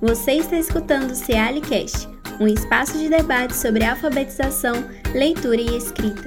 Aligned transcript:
Você 0.00 0.32
está 0.32 0.56
escutando 0.56 1.10
o 1.10 1.14
Cealicast, 1.14 2.08
um 2.40 2.46
espaço 2.46 2.98
de 2.98 3.10
debate 3.10 3.54
sobre 3.54 3.84
alfabetização, 3.84 4.76
leitura 5.14 5.60
e 5.60 5.76
escrita. 5.76 6.26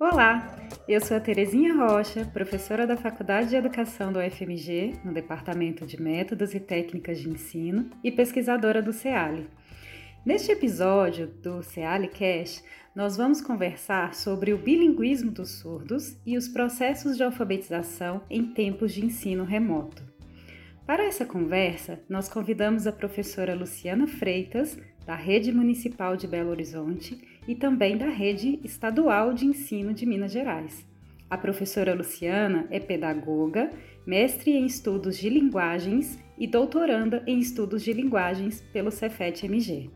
Olá, 0.00 0.58
eu 0.88 1.00
sou 1.00 1.16
a 1.16 1.20
Terezinha 1.20 1.72
Rocha, 1.72 2.24
professora 2.32 2.84
da 2.84 2.96
Faculdade 2.96 3.50
de 3.50 3.56
Educação 3.56 4.12
do 4.12 4.18
UFMG, 4.18 4.96
no 5.04 5.14
Departamento 5.14 5.86
de 5.86 6.02
Métodos 6.02 6.52
e 6.52 6.58
Técnicas 6.58 7.20
de 7.20 7.28
Ensino, 7.28 7.88
e 8.02 8.10
pesquisadora 8.10 8.82
do 8.82 8.92
CEALI. 8.92 9.46
Neste 10.24 10.50
episódio 10.50 11.26
do 11.26 11.62
CEALI 11.62 12.08
Cash, 12.08 12.64
nós 12.96 13.14
vamos 13.14 13.42
conversar 13.42 14.14
sobre 14.14 14.54
o 14.54 14.58
bilinguismo 14.58 15.30
dos 15.30 15.58
surdos 15.58 16.16
e 16.24 16.38
os 16.38 16.48
processos 16.48 17.18
de 17.18 17.22
alfabetização 17.22 18.22
em 18.30 18.46
tempos 18.46 18.94
de 18.94 19.04
ensino 19.04 19.44
remoto. 19.44 20.02
Para 20.86 21.04
essa 21.04 21.26
conversa, 21.26 22.00
nós 22.08 22.26
convidamos 22.26 22.86
a 22.86 22.92
professora 22.92 23.54
Luciana 23.54 24.06
Freitas, 24.06 24.78
da 25.04 25.14
Rede 25.14 25.52
Municipal 25.52 26.16
de 26.16 26.26
Belo 26.26 26.48
Horizonte 26.48 27.20
e 27.46 27.54
também 27.54 27.98
da 27.98 28.08
Rede 28.08 28.58
Estadual 28.64 29.34
de 29.34 29.44
Ensino 29.44 29.92
de 29.92 30.06
Minas 30.06 30.32
Gerais. 30.32 30.86
A 31.28 31.36
professora 31.36 31.94
Luciana 31.94 32.66
é 32.70 32.80
pedagoga, 32.80 33.70
mestre 34.06 34.52
em 34.52 34.64
estudos 34.64 35.18
de 35.18 35.28
linguagens 35.28 36.18
e 36.38 36.46
doutoranda 36.46 37.22
em 37.26 37.38
estudos 37.38 37.82
de 37.82 37.92
linguagens 37.92 38.62
pelo 38.72 38.90
Cefet-MG. 38.90 39.90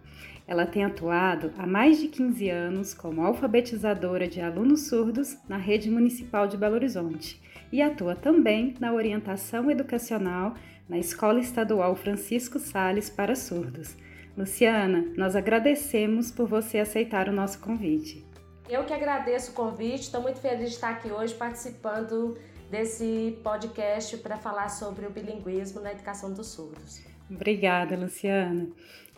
Ela 0.48 0.64
tem 0.64 0.82
atuado 0.82 1.52
há 1.58 1.66
mais 1.66 1.98
de 1.98 2.08
15 2.08 2.48
anos 2.48 2.94
como 2.94 3.20
alfabetizadora 3.20 4.26
de 4.26 4.40
alunos 4.40 4.88
surdos 4.88 5.36
na 5.46 5.58
rede 5.58 5.90
municipal 5.90 6.48
de 6.48 6.56
Belo 6.56 6.74
Horizonte 6.74 7.38
e 7.70 7.82
atua 7.82 8.16
também 8.16 8.74
na 8.80 8.94
orientação 8.94 9.70
educacional 9.70 10.54
na 10.88 10.98
Escola 10.98 11.38
Estadual 11.38 11.94
Francisco 11.94 12.58
Sales 12.58 13.10
para 13.10 13.36
surdos. 13.36 13.94
Luciana, 14.34 15.12
nós 15.18 15.36
agradecemos 15.36 16.30
por 16.30 16.48
você 16.48 16.78
aceitar 16.78 17.28
o 17.28 17.32
nosso 17.32 17.60
convite. 17.60 18.26
Eu 18.70 18.86
que 18.86 18.94
agradeço 18.94 19.50
o 19.50 19.54
convite, 19.54 20.04
estou 20.04 20.22
muito 20.22 20.40
feliz 20.40 20.70
de 20.70 20.74
estar 20.76 20.90
aqui 20.90 21.10
hoje 21.10 21.34
participando 21.34 22.38
desse 22.70 23.38
podcast 23.44 24.16
para 24.18 24.38
falar 24.38 24.70
sobre 24.70 25.04
o 25.04 25.10
bilinguismo 25.10 25.82
na 25.82 25.92
educação 25.92 26.32
dos 26.32 26.46
surdos. 26.46 27.17
Obrigada, 27.30 27.96
Luciana. 27.96 28.68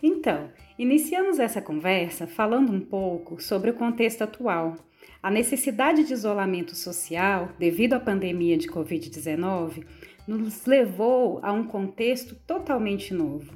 Então, 0.03 0.49
iniciamos 0.77 1.39
essa 1.39 1.61
conversa 1.61 2.27
falando 2.27 2.71
um 2.71 2.79
pouco 2.79 3.41
sobre 3.41 3.71
o 3.71 3.73
contexto 3.73 4.23
atual. 4.23 4.75
A 5.21 5.29
necessidade 5.29 6.03
de 6.03 6.13
isolamento 6.13 6.75
social 6.75 7.49
devido 7.59 7.93
à 7.93 7.99
pandemia 7.99 8.57
de 8.57 8.67
Covid-19 8.67 9.85
nos 10.27 10.65
levou 10.65 11.39
a 11.43 11.51
um 11.53 11.63
contexto 11.63 12.35
totalmente 12.47 13.13
novo. 13.13 13.53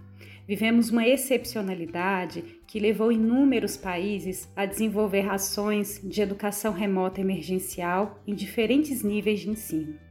Vivemos 0.47 0.91
uma 0.91 1.07
excepcionalidade 1.07 2.43
que 2.67 2.79
levou 2.79 3.11
inúmeros 3.11 3.75
países 3.75 4.47
a 4.55 4.67
desenvolver 4.67 5.27
ações 5.27 5.99
de 6.03 6.21
educação 6.21 6.71
remota 6.71 7.19
emergencial 7.19 8.21
em 8.27 8.35
diferentes 8.35 9.01
níveis 9.01 9.39
de 9.39 9.49
ensino. 9.49 10.04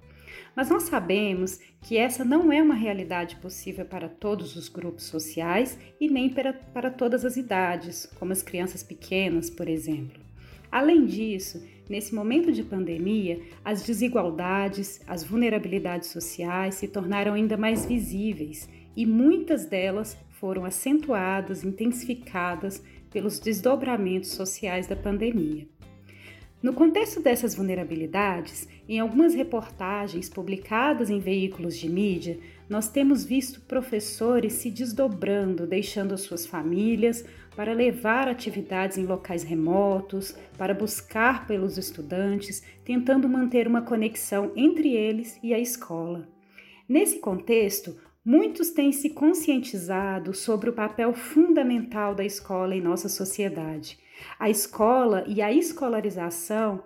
Mas 0.56 0.70
nós 0.70 0.84
sabemos 0.84 1.58
que 1.82 1.96
essa 1.96 2.24
não 2.24 2.52
é 2.52 2.62
uma 2.62 2.74
realidade 2.74 3.36
possível 3.36 3.84
para 3.84 4.08
todos 4.08 4.56
os 4.56 4.68
grupos 4.68 5.04
sociais 5.04 5.78
e 6.00 6.08
nem 6.08 6.28
para, 6.28 6.52
para 6.52 6.90
todas 6.90 7.24
as 7.24 7.36
idades, 7.36 8.06
como 8.18 8.32
as 8.32 8.42
crianças 8.42 8.82
pequenas, 8.82 9.50
por 9.50 9.68
exemplo. 9.68 10.22
Além 10.70 11.06
disso, 11.06 11.64
nesse 11.88 12.14
momento 12.14 12.50
de 12.50 12.62
pandemia, 12.62 13.40
as 13.64 13.84
desigualdades, 13.84 15.00
as 15.06 15.22
vulnerabilidades 15.22 16.08
sociais 16.08 16.76
se 16.76 16.88
tornaram 16.88 17.34
ainda 17.34 17.56
mais 17.56 17.86
visíveis 17.86 18.68
e 18.96 19.06
muitas 19.06 19.66
delas 19.66 20.16
foram 20.30 20.64
acentuadas, 20.64 21.64
intensificadas 21.64 22.82
pelos 23.10 23.38
desdobramentos 23.38 24.30
sociais 24.30 24.86
da 24.88 24.96
pandemia. 24.96 25.68
No 26.64 26.72
contexto 26.72 27.20
dessas 27.20 27.54
vulnerabilidades, 27.54 28.66
em 28.88 28.98
algumas 28.98 29.34
reportagens 29.34 30.30
publicadas 30.30 31.10
em 31.10 31.20
veículos 31.20 31.76
de 31.76 31.90
mídia, 31.90 32.38
nós 32.70 32.88
temos 32.88 33.22
visto 33.22 33.60
professores 33.60 34.54
se 34.54 34.70
desdobrando, 34.70 35.66
deixando 35.66 36.14
as 36.14 36.22
suas 36.22 36.46
famílias 36.46 37.22
para 37.54 37.74
levar 37.74 38.28
atividades 38.28 38.96
em 38.96 39.04
locais 39.04 39.42
remotos, 39.42 40.34
para 40.56 40.72
buscar 40.72 41.46
pelos 41.46 41.76
estudantes, 41.76 42.62
tentando 42.82 43.28
manter 43.28 43.68
uma 43.68 43.82
conexão 43.82 44.50
entre 44.56 44.88
eles 44.96 45.38
e 45.42 45.52
a 45.52 45.58
escola. 45.58 46.26
Nesse 46.88 47.18
contexto, 47.18 47.94
muitos 48.24 48.70
têm 48.70 48.90
se 48.90 49.10
conscientizado 49.10 50.32
sobre 50.32 50.70
o 50.70 50.72
papel 50.72 51.12
fundamental 51.12 52.14
da 52.14 52.24
escola 52.24 52.74
em 52.74 52.80
nossa 52.80 53.10
sociedade 53.10 54.02
a 54.38 54.50
escola 54.50 55.24
e 55.26 55.42
a 55.42 55.52
escolarização 55.52 56.82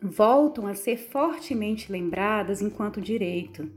voltam 0.00 0.66
a 0.66 0.74
ser 0.74 0.96
fortemente 0.96 1.90
lembradas 1.90 2.60
enquanto 2.60 3.00
direito. 3.00 3.70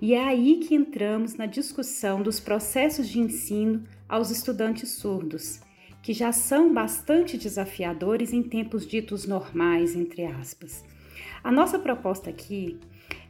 E 0.00 0.14
é 0.14 0.22
aí 0.22 0.58
que 0.58 0.74
entramos 0.74 1.34
na 1.34 1.46
discussão 1.46 2.22
dos 2.22 2.38
processos 2.38 3.08
de 3.08 3.18
ensino 3.18 3.84
aos 4.08 4.30
estudantes 4.30 4.90
surdos, 4.90 5.60
que 6.02 6.12
já 6.12 6.32
são 6.32 6.72
bastante 6.72 7.36
desafiadores 7.36 8.32
em 8.32 8.42
tempos 8.42 8.86
ditos 8.86 9.26
normais, 9.26 9.96
entre 9.96 10.24
aspas. 10.24 10.84
A 11.42 11.50
nossa 11.50 11.78
proposta 11.78 12.30
aqui 12.30 12.78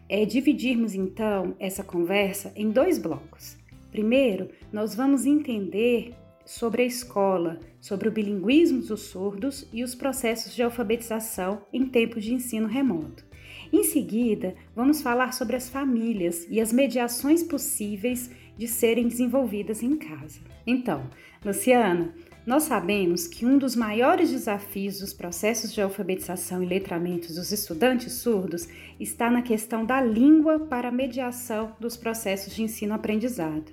é 0.08 0.24
dividirmos 0.24 0.94
então 0.94 1.54
essa 1.58 1.82
conversa 1.82 2.52
em 2.54 2.70
dois 2.70 2.98
blocos. 2.98 3.56
Primeiro, 3.90 4.50
nós 4.72 4.94
vamos 4.94 5.24
entender 5.24 6.14
sobre 6.46 6.82
a 6.82 6.86
escola, 6.86 7.60
sobre 7.80 8.08
o 8.08 8.12
bilinguismo 8.12 8.80
dos 8.80 9.02
surdos 9.02 9.68
e 9.72 9.82
os 9.82 9.94
processos 9.94 10.54
de 10.54 10.62
alfabetização 10.62 11.62
em 11.72 11.84
tempos 11.86 12.24
de 12.24 12.32
ensino 12.32 12.68
remoto. 12.68 13.26
Em 13.72 13.82
seguida, 13.82 14.54
vamos 14.74 15.02
falar 15.02 15.32
sobre 15.32 15.56
as 15.56 15.68
famílias 15.68 16.46
e 16.48 16.60
as 16.60 16.72
mediações 16.72 17.42
possíveis 17.42 18.30
de 18.56 18.68
serem 18.68 19.08
desenvolvidas 19.08 19.82
em 19.82 19.96
casa. 19.96 20.40
Então, 20.66 21.10
Luciana, 21.44 22.14
nós 22.46 22.62
sabemos 22.62 23.26
que 23.26 23.44
um 23.44 23.58
dos 23.58 23.74
maiores 23.74 24.30
desafios 24.30 25.00
dos 25.00 25.12
processos 25.12 25.72
de 25.72 25.82
alfabetização 25.82 26.62
e 26.62 26.66
letramento 26.66 27.32
dos 27.32 27.50
estudantes 27.50 28.12
surdos 28.12 28.68
está 29.00 29.28
na 29.28 29.42
questão 29.42 29.84
da 29.84 30.00
língua 30.00 30.60
para 30.60 30.88
a 30.88 30.92
mediação 30.92 31.74
dos 31.80 31.96
processos 31.96 32.54
de 32.54 32.62
ensino-aprendizado. 32.62 33.72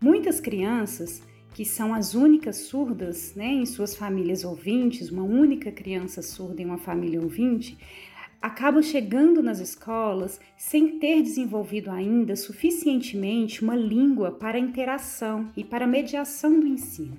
Muitas 0.00 0.40
crianças 0.40 1.22
que 1.56 1.64
são 1.64 1.94
as 1.94 2.14
únicas 2.14 2.54
surdas 2.56 3.34
né, 3.34 3.46
em 3.46 3.64
suas 3.64 3.96
famílias 3.96 4.44
ouvintes, 4.44 5.10
uma 5.10 5.22
única 5.22 5.72
criança 5.72 6.20
surda 6.20 6.60
em 6.60 6.66
uma 6.66 6.76
família 6.76 7.18
ouvinte, 7.18 7.78
acabam 8.42 8.82
chegando 8.82 9.42
nas 9.42 9.58
escolas 9.58 10.38
sem 10.54 10.98
ter 10.98 11.22
desenvolvido 11.22 11.90
ainda 11.90 12.36
suficientemente 12.36 13.64
uma 13.64 13.74
língua 13.74 14.30
para 14.30 14.58
interação 14.58 15.50
e 15.56 15.64
para 15.64 15.86
mediação 15.86 16.60
do 16.60 16.66
ensino. 16.66 17.16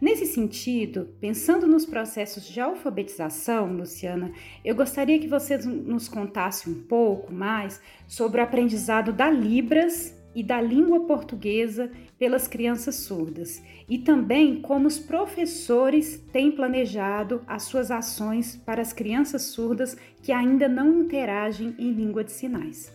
Nesse 0.00 0.26
sentido, 0.26 1.10
pensando 1.20 1.64
nos 1.64 1.86
processos 1.86 2.44
de 2.44 2.60
alfabetização, 2.60 3.72
Luciana, 3.72 4.32
eu 4.64 4.74
gostaria 4.74 5.20
que 5.20 5.28
você 5.28 5.56
nos 5.56 6.08
contasse 6.08 6.68
um 6.68 6.82
pouco 6.82 7.32
mais 7.32 7.80
sobre 8.08 8.40
o 8.40 8.42
aprendizado 8.42 9.12
da 9.12 9.30
Libras 9.30 10.20
e 10.34 10.42
da 10.42 10.60
língua 10.60 11.00
portuguesa 11.06 11.90
pelas 12.18 12.48
crianças 12.48 12.96
surdas 12.96 13.62
e 13.88 13.98
também 13.98 14.60
como 14.60 14.86
os 14.86 14.98
professores 14.98 16.18
têm 16.32 16.52
planejado 16.52 17.42
as 17.46 17.64
suas 17.64 17.90
ações 17.90 18.56
para 18.56 18.80
as 18.80 18.92
crianças 18.92 19.42
surdas 19.42 19.96
que 20.22 20.32
ainda 20.32 20.68
não 20.68 21.00
interagem 21.00 21.74
em 21.78 21.92
língua 21.92 22.24
de 22.24 22.32
sinais. 22.32 22.92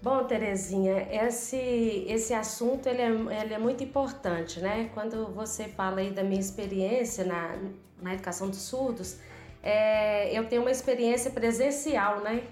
Bom, 0.00 0.24
Terezinha, 0.24 1.08
esse, 1.10 2.04
esse 2.06 2.32
assunto 2.32 2.88
ele 2.88 3.02
é, 3.02 3.42
ele 3.42 3.54
é 3.54 3.58
muito 3.58 3.82
importante, 3.82 4.60
né? 4.60 4.90
Quando 4.94 5.26
você 5.32 5.64
fala 5.64 5.98
aí 6.00 6.10
da 6.10 6.22
minha 6.22 6.40
experiência 6.40 7.24
na, 7.24 7.58
na 8.00 8.14
educação 8.14 8.48
dos 8.48 8.60
surdos, 8.60 9.18
é, 9.60 10.38
eu 10.38 10.48
tenho 10.48 10.62
uma 10.62 10.70
experiência 10.70 11.32
presencial, 11.32 12.20
né? 12.20 12.44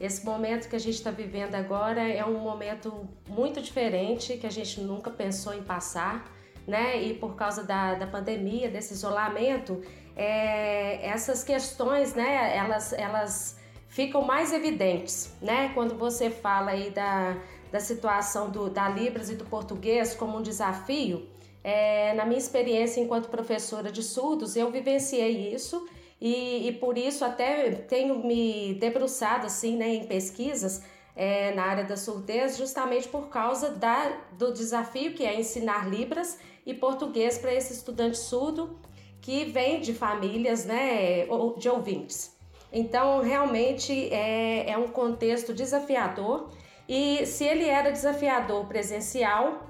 Esse 0.00 0.24
momento 0.24 0.66
que 0.68 0.74
a 0.74 0.78
gente 0.80 0.94
está 0.94 1.10
vivendo 1.10 1.54
agora 1.54 2.00
é 2.08 2.24
um 2.24 2.38
momento 2.40 3.06
muito 3.28 3.60
diferente 3.60 4.38
que 4.38 4.46
a 4.46 4.50
gente 4.50 4.80
nunca 4.80 5.10
pensou 5.10 5.52
em 5.52 5.62
passar, 5.62 6.32
né? 6.66 7.02
E 7.02 7.12
por 7.12 7.36
causa 7.36 7.62
da, 7.62 7.94
da 7.94 8.06
pandemia, 8.06 8.70
desse 8.70 8.94
isolamento, 8.94 9.82
é, 10.16 11.06
essas 11.06 11.44
questões, 11.44 12.14
né? 12.14 12.56
Elas, 12.56 12.94
elas 12.94 13.58
ficam 13.88 14.22
mais 14.22 14.54
evidentes, 14.54 15.34
né? 15.42 15.70
Quando 15.74 15.94
você 15.98 16.30
fala 16.30 16.70
aí 16.70 16.90
da, 16.90 17.36
da 17.70 17.78
situação 17.78 18.48
do, 18.48 18.70
da 18.70 18.88
Libras 18.88 19.28
e 19.28 19.34
do 19.34 19.44
português 19.44 20.14
como 20.14 20.38
um 20.38 20.42
desafio, 20.42 21.28
é, 21.62 22.14
na 22.14 22.24
minha 22.24 22.38
experiência 22.38 23.02
enquanto 23.02 23.28
professora 23.28 23.92
de 23.92 24.02
surdos, 24.02 24.56
eu 24.56 24.70
vivenciei 24.70 25.52
isso 25.52 25.86
e, 26.20 26.68
e 26.68 26.72
por 26.72 26.98
isso 26.98 27.24
até 27.24 27.70
tenho 27.70 28.24
me 28.24 28.74
debruçado 28.74 29.46
assim, 29.46 29.76
né, 29.76 29.88
em 29.94 30.04
pesquisas 30.04 30.82
é, 31.16 31.52
na 31.54 31.64
área 31.64 31.84
da 31.84 31.96
surdez, 31.96 32.56
justamente 32.56 33.08
por 33.08 33.28
causa 33.28 33.70
da, 33.70 34.18
do 34.32 34.52
desafio 34.52 35.14
que 35.14 35.24
é 35.24 35.38
ensinar 35.38 35.88
Libras 35.88 36.38
e 36.66 36.74
português 36.74 37.38
para 37.38 37.54
esse 37.54 37.72
estudante 37.72 38.18
surdo 38.18 38.78
que 39.20 39.44
vem 39.46 39.80
de 39.80 39.92
famílias 39.92 40.64
né, 40.64 41.26
de 41.58 41.68
ouvintes. 41.68 42.36
Então, 42.72 43.20
realmente 43.20 44.12
é, 44.12 44.70
é 44.70 44.78
um 44.78 44.88
contexto 44.88 45.52
desafiador 45.52 46.50
e 46.88 47.26
se 47.26 47.44
ele 47.44 47.64
era 47.64 47.90
desafiador 47.90 48.66
presencial, 48.66 49.66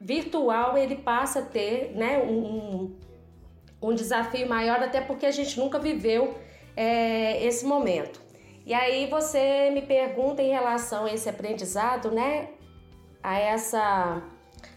virtual 0.00 0.76
ele 0.76 0.96
passa 0.96 1.40
a 1.40 1.42
ter 1.42 1.92
né, 1.94 2.18
um, 2.18 2.96
um 3.80 3.94
desafio 3.94 4.48
maior, 4.48 4.82
até 4.82 5.00
porque 5.00 5.26
a 5.26 5.30
gente 5.30 5.58
nunca 5.58 5.78
viveu 5.78 6.34
é, 6.76 7.44
esse 7.44 7.64
momento. 7.64 8.20
E 8.66 8.74
aí 8.74 9.06
você 9.06 9.70
me 9.70 9.82
pergunta 9.82 10.42
em 10.42 10.50
relação 10.50 11.06
a 11.06 11.12
esse 11.12 11.28
aprendizado, 11.28 12.10
né? 12.10 12.50
A 13.22 13.38
essa 13.38 14.22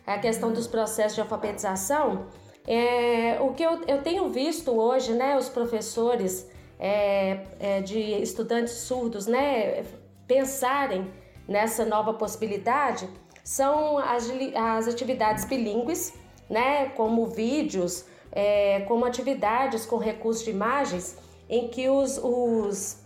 a 0.05 0.17
questão 0.17 0.51
dos 0.51 0.67
processos 0.67 1.15
de 1.15 1.21
alfabetização. 1.21 2.27
É, 2.67 3.37
o 3.41 3.53
que 3.53 3.63
eu, 3.63 3.83
eu 3.87 4.01
tenho 4.01 4.29
visto 4.29 4.71
hoje, 4.71 5.13
né? 5.13 5.37
Os 5.37 5.49
professores 5.49 6.49
é, 6.79 7.39
é, 7.59 7.81
de 7.81 7.99
estudantes 7.99 8.73
surdos, 8.73 9.27
né? 9.27 9.83
Pensarem 10.27 11.11
nessa 11.47 11.85
nova 11.85 12.13
possibilidade 12.13 13.09
são 13.43 13.97
as, 13.97 14.31
as 14.55 14.87
atividades 14.87 15.45
bilíngues, 15.45 16.13
né? 16.49 16.89
Como 16.89 17.25
vídeos, 17.27 18.05
é, 18.31 18.81
como 18.81 19.05
atividades 19.05 19.85
com 19.85 19.97
recurso 19.97 20.45
de 20.45 20.51
imagens 20.51 21.17
em 21.49 21.67
que 21.67 21.89
os, 21.89 22.17
os 22.17 22.97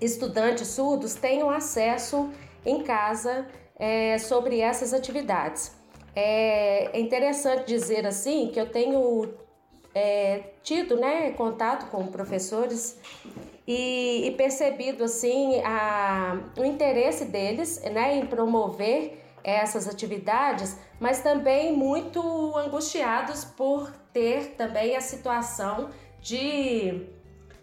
estudantes 0.00 0.68
surdos 0.68 1.14
tenham 1.14 1.50
acesso 1.50 2.30
em 2.64 2.82
casa 2.82 3.46
é, 3.78 4.18
sobre 4.18 4.60
essas 4.60 4.94
atividades. 4.94 5.72
É, 6.14 6.96
é, 6.96 7.00
interessante 7.00 7.66
dizer 7.66 8.06
assim 8.06 8.48
que 8.48 8.60
eu 8.60 8.70
tenho 8.70 9.32
é, 9.94 10.42
tido 10.62 10.96
né, 10.96 11.30
contato 11.32 11.90
com 11.90 12.06
professores 12.06 12.98
e, 13.66 14.26
e 14.26 14.30
percebido 14.32 15.04
assim 15.04 15.60
a, 15.64 16.40
o 16.58 16.64
interesse 16.64 17.24
deles 17.24 17.80
né, 17.82 18.16
em 18.16 18.26
promover 18.26 19.19
essas 19.42 19.88
atividades, 19.88 20.76
mas 20.98 21.22
também 21.22 21.76
muito 21.76 22.20
angustiados 22.56 23.44
por 23.44 23.90
ter 24.12 24.54
também 24.56 24.96
a 24.96 25.00
situação 25.00 25.90
de, 26.20 27.06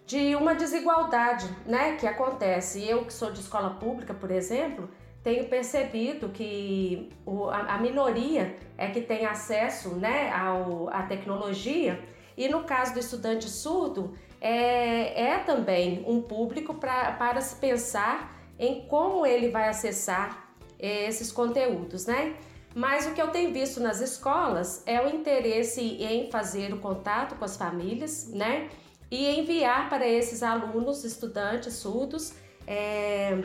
de 0.06 0.36
uma 0.36 0.56
desigualdade 0.56 1.48
né, 1.66 1.96
que 1.98 2.08
acontece. 2.08 2.84
Eu, 2.88 3.06
que 3.06 3.14
sou 3.14 3.32
de 3.32 3.40
escola 3.40 3.72
pública, 3.72 4.14
por 4.14 4.32
exemplo, 4.32 4.90
tenho 5.24 5.50
percebido 5.50 6.30
que 6.30 7.10
o, 7.26 7.50
a, 7.50 7.76
a, 7.76 7.78
minoria 7.78 8.56
é 8.78 8.88
que 8.88 9.02
tem 9.02 9.26
acesso 9.26 9.90
né, 9.96 10.32
ao, 10.32 10.90
à 10.90 11.04
tecnologia, 11.04 12.02
e 12.38 12.48
no 12.48 12.64
caso 12.64 12.94
do 12.94 13.00
estudante 13.00 13.50
surdo, 13.50 14.14
é, 14.40 15.32
é 15.32 15.40
também 15.40 16.04
um 16.08 16.22
público 16.22 16.76
pra, 16.76 17.12
para 17.14 17.42
se 17.42 17.56
pensar 17.56 18.36
em 18.60 18.88
como 18.88 19.26
ele 19.26 19.50
vai 19.50 19.68
acessar 19.68 20.47
esses 20.80 21.32
conteúdos, 21.32 22.06
né? 22.06 22.36
Mas 22.76 23.08
o 23.08 23.14
que 23.14 23.22
eu 23.22 23.30
tenho 23.30 23.52
visto 23.52 23.80
nas 23.80 24.02
escolas 24.02 24.84
é 24.86 25.04
o 25.04 25.10
interesse 25.10 25.82
em 25.82 26.30
fazer 26.30 26.74
o 26.74 26.78
contato 26.78 27.36
com 27.36 27.44
as 27.44 27.58
famílias, 27.58 28.28
né? 28.30 28.70
E 29.10 29.28
enviar 29.40 29.90
para 29.90 30.08
esses 30.08 30.44
alunos, 30.44 31.04
estudantes 31.04 31.74
surdos, 31.74 32.34
é, 32.68 33.42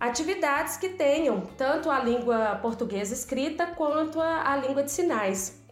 atividades 0.00 0.76
que 0.76 0.88
tenham 0.88 1.42
tanto 1.42 1.90
a 1.90 2.00
língua 2.00 2.56
portuguesa 2.56 3.14
escrita 3.14 3.66
quanto 3.66 4.20
a, 4.20 4.52
a 4.52 4.56
língua 4.56 4.82
de 4.82 4.90
sinais. 4.90 5.62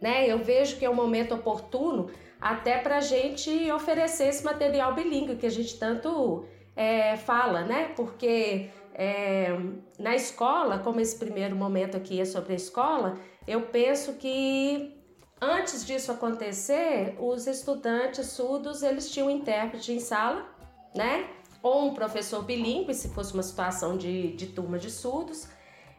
Né? 0.00 0.26
Eu 0.26 0.38
vejo 0.38 0.76
que 0.76 0.84
é 0.84 0.90
um 0.90 0.94
momento 0.94 1.34
oportuno 1.34 2.10
até 2.40 2.78
para 2.78 2.98
a 2.98 3.00
gente 3.00 3.70
oferecer 3.70 4.28
esse 4.28 4.44
material 4.44 4.94
bilíngue 4.94 5.36
que 5.36 5.46
a 5.46 5.50
gente 5.50 5.78
tanto 5.78 6.44
é, 6.74 7.16
fala, 7.16 7.62
né? 7.62 7.92
Porque 7.94 8.70
é, 8.94 9.56
na 9.98 10.14
escola, 10.14 10.78
como 10.78 11.00
esse 11.00 11.16
primeiro 11.16 11.56
momento 11.56 11.96
aqui 11.96 12.20
é 12.20 12.24
sobre 12.24 12.52
a 12.52 12.56
escola, 12.56 13.18
eu 13.46 13.62
penso 13.62 14.14
que 14.14 14.96
antes 15.40 15.84
disso 15.84 16.12
acontecer, 16.12 17.16
os 17.18 17.46
estudantes 17.46 18.26
surdos 18.26 18.82
eles 18.82 19.10
tinham 19.10 19.28
um 19.28 19.30
intérprete 19.30 19.92
em 19.92 20.00
sala, 20.00 20.46
né? 20.94 21.28
Ou 21.62 21.86
um 21.86 21.94
professor 21.94 22.42
bilíngue, 22.42 22.94
se 22.94 23.08
fosse 23.10 23.34
uma 23.34 23.42
situação 23.42 23.96
de, 23.96 24.32
de 24.32 24.48
turma 24.48 24.78
de 24.78 24.90
surdos, 24.90 25.48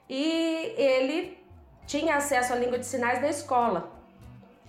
e 0.10 0.74
ele 0.78 1.38
tinha 1.88 2.16
acesso 2.16 2.54
à 2.54 2.56
língua 2.56 2.78
de 2.78 2.86
sinais 2.86 3.22
na 3.22 3.30
escola. 3.30 3.92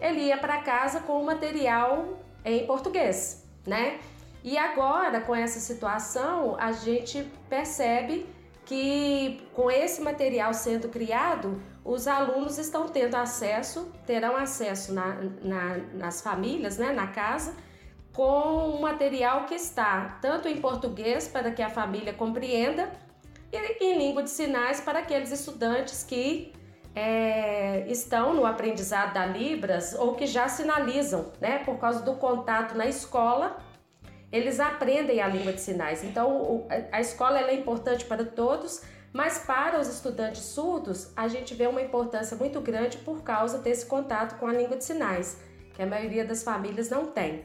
Ele 0.01 0.21
ia 0.21 0.39
para 0.39 0.63
casa 0.63 1.01
com 1.01 1.21
o 1.21 1.25
material 1.25 2.19
em 2.45 2.67
português, 2.67 3.47
né? 3.67 4.01
E 4.45 4.59
agora, 4.59 5.21
com 5.21 5.35
essa 5.35 5.61
situação, 5.61 6.57
a 6.59 6.73
gente 6.73 7.31
percebe 7.49 8.27
que 8.65 9.47
com 9.53 9.71
esse 9.71 10.01
material 10.01 10.53
sendo 10.55 10.89
criado, 10.89 11.61
os 11.85 12.07
alunos 12.07 12.59
estão 12.59 12.89
tendo 12.89 13.17
acesso, 13.17 13.93
terão 14.07 14.37
acesso 14.37 14.93
na, 14.93 15.17
na, 15.43 15.77
nas 15.95 16.21
famílias, 16.21 16.79
né, 16.79 16.93
na 16.93 17.09
casa, 17.09 17.55
com 18.13 18.77
um 18.77 18.81
material 18.81 19.47
que 19.47 19.55
está 19.55 20.19
tanto 20.21 20.49
em 20.49 20.61
português 20.61 21.27
para 21.29 21.51
que 21.51 21.63
a 21.63 21.71
família 21.71 22.13
compreenda 22.13 22.91
e 23.51 23.85
em 23.85 23.99
língua 23.99 24.23
de 24.23 24.31
sinais 24.31 24.81
para 24.81 25.01
aqueles 25.01 25.31
estudantes 25.31 26.03
que 26.03 26.53
é, 26.95 27.87
estão 27.89 28.35
no 28.35 28.45
aprendizado 28.45 29.15
da 29.15 29.25
Libras 29.25 29.95
ou 29.95 30.15
que 30.15 30.27
já 30.27 30.49
sinalizam, 30.49 31.33
né, 31.41 31.59
por 31.59 31.79
causa 31.79 32.03
do 32.03 32.15
contato 32.15 32.77
na 32.77 32.87
escola 32.87 33.57
eles 34.33 34.59
aprendem 34.59 35.21
a 35.21 35.29
língua 35.29 35.53
de 35.53 35.61
sinais. 35.61 36.03
Então, 36.03 36.67
a 36.91 37.01
escola 37.01 37.39
é 37.39 37.55
importante 37.55 38.07
para 38.07 38.25
todos, 38.25 38.83
mas 39.13 39.41
para 39.41 39.79
os 39.79 39.89
estudantes 39.89 40.41
surdos, 40.41 41.13
a 41.15 41.29
gente 41.29 41.55
vê 41.55 41.67
uma 41.67 41.83
importância 41.83 42.35
muito 42.35 42.59
grande 42.61 42.97
por 42.97 43.23
causa 43.23 43.59
desse 43.59 43.85
contato 43.85 44.39
com 44.39 44.47
a 44.47 44.53
língua 44.53 44.79
de 44.79 44.85
sinais, 44.85 45.39
que 45.75 45.83
a 45.83 45.87
maioria 45.87 46.25
das 46.25 46.43
famílias 46.43 46.89
não 46.89 47.07
tem. 47.07 47.45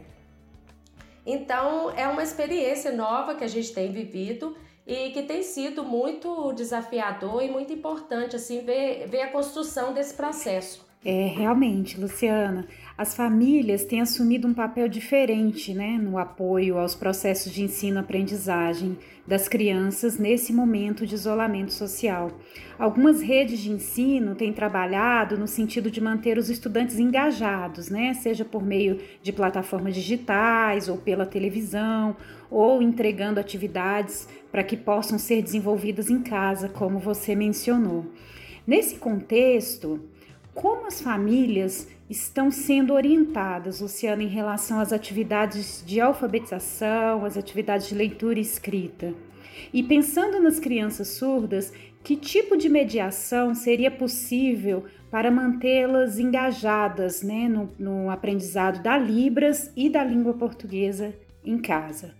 Então, 1.25 1.91
é 1.91 2.07
uma 2.07 2.23
experiência 2.23 2.93
nova 2.93 3.35
que 3.35 3.43
a 3.43 3.49
gente 3.49 3.73
tem 3.73 3.91
vivido 3.91 4.55
e 4.85 5.11
que 5.11 5.23
tem 5.23 5.43
sido 5.43 5.83
muito 5.83 6.53
desafiador 6.53 7.43
e 7.43 7.51
muito 7.51 7.73
importante 7.73 8.37
assim 8.37 8.61
ver, 8.61 9.05
ver 9.09 9.23
a 9.23 9.31
construção 9.31 9.93
desse 9.93 10.13
processo. 10.13 10.86
É, 11.05 11.27
realmente, 11.27 11.99
Luciana, 11.99 12.67
as 12.97 13.15
famílias 13.15 13.85
têm 13.85 14.01
assumido 14.01 14.47
um 14.47 14.53
papel 14.53 14.89
diferente 14.89 15.71
né, 15.71 15.97
no 15.97 16.17
apoio 16.17 16.79
aos 16.79 16.95
processos 16.95 17.53
de 17.53 17.61
ensino-aprendizagem 17.61 18.97
das 19.25 19.47
crianças 19.47 20.17
nesse 20.17 20.51
momento 20.51 21.05
de 21.05 21.13
isolamento 21.13 21.71
social. 21.71 22.31
Algumas 22.79 23.21
redes 23.21 23.59
de 23.59 23.71
ensino 23.71 24.33
têm 24.33 24.51
trabalhado 24.51 25.37
no 25.37 25.47
sentido 25.47 25.91
de 25.91 26.01
manter 26.01 26.37
os 26.39 26.49
estudantes 26.49 26.97
engajados, 26.97 27.89
né, 27.89 28.15
seja 28.15 28.43
por 28.43 28.65
meio 28.65 28.99
de 29.21 29.31
plataformas 29.31 29.93
digitais 29.93 30.89
ou 30.89 30.97
pela 30.97 31.27
televisão, 31.27 32.17
ou 32.49 32.81
entregando 32.81 33.39
atividades 33.39 34.27
para 34.51 34.63
que 34.63 34.75
possam 34.75 35.19
ser 35.19 35.43
desenvolvidas 35.43 36.09
em 36.09 36.23
casa, 36.23 36.67
como 36.67 36.97
você 36.97 37.35
mencionou. 37.35 38.07
Nesse 38.65 38.95
contexto, 38.95 40.01
como 40.57 40.87
as 40.87 40.99
famílias 40.99 41.87
estão 42.09 42.49
sendo 42.49 42.95
orientadas, 42.95 43.79
Luciana, 43.79 44.23
em 44.23 44.27
relação 44.27 44.79
às 44.79 44.91
atividades 44.91 45.83
de 45.85 46.01
alfabetização, 46.01 47.23
às 47.23 47.37
atividades 47.37 47.87
de 47.87 47.93
leitura 47.93 48.39
e 48.39 48.41
escrita? 48.41 49.13
E 49.71 49.83
pensando 49.83 50.41
nas 50.41 50.59
crianças 50.59 51.09
surdas, 51.09 51.71
que 52.03 52.15
tipo 52.15 52.57
de 52.57 52.69
mediação 52.69 53.53
seria 53.53 53.91
possível 53.91 54.85
para 55.11 55.29
mantê-las 55.29 56.17
engajadas 56.17 57.21
né, 57.21 57.47
no, 57.47 57.69
no 57.77 58.09
aprendizado 58.09 58.81
da 58.81 58.97
Libras 58.97 59.71
e 59.75 59.91
da 59.91 60.03
língua 60.03 60.33
portuguesa 60.33 61.13
em 61.45 61.59
casa? 61.59 62.15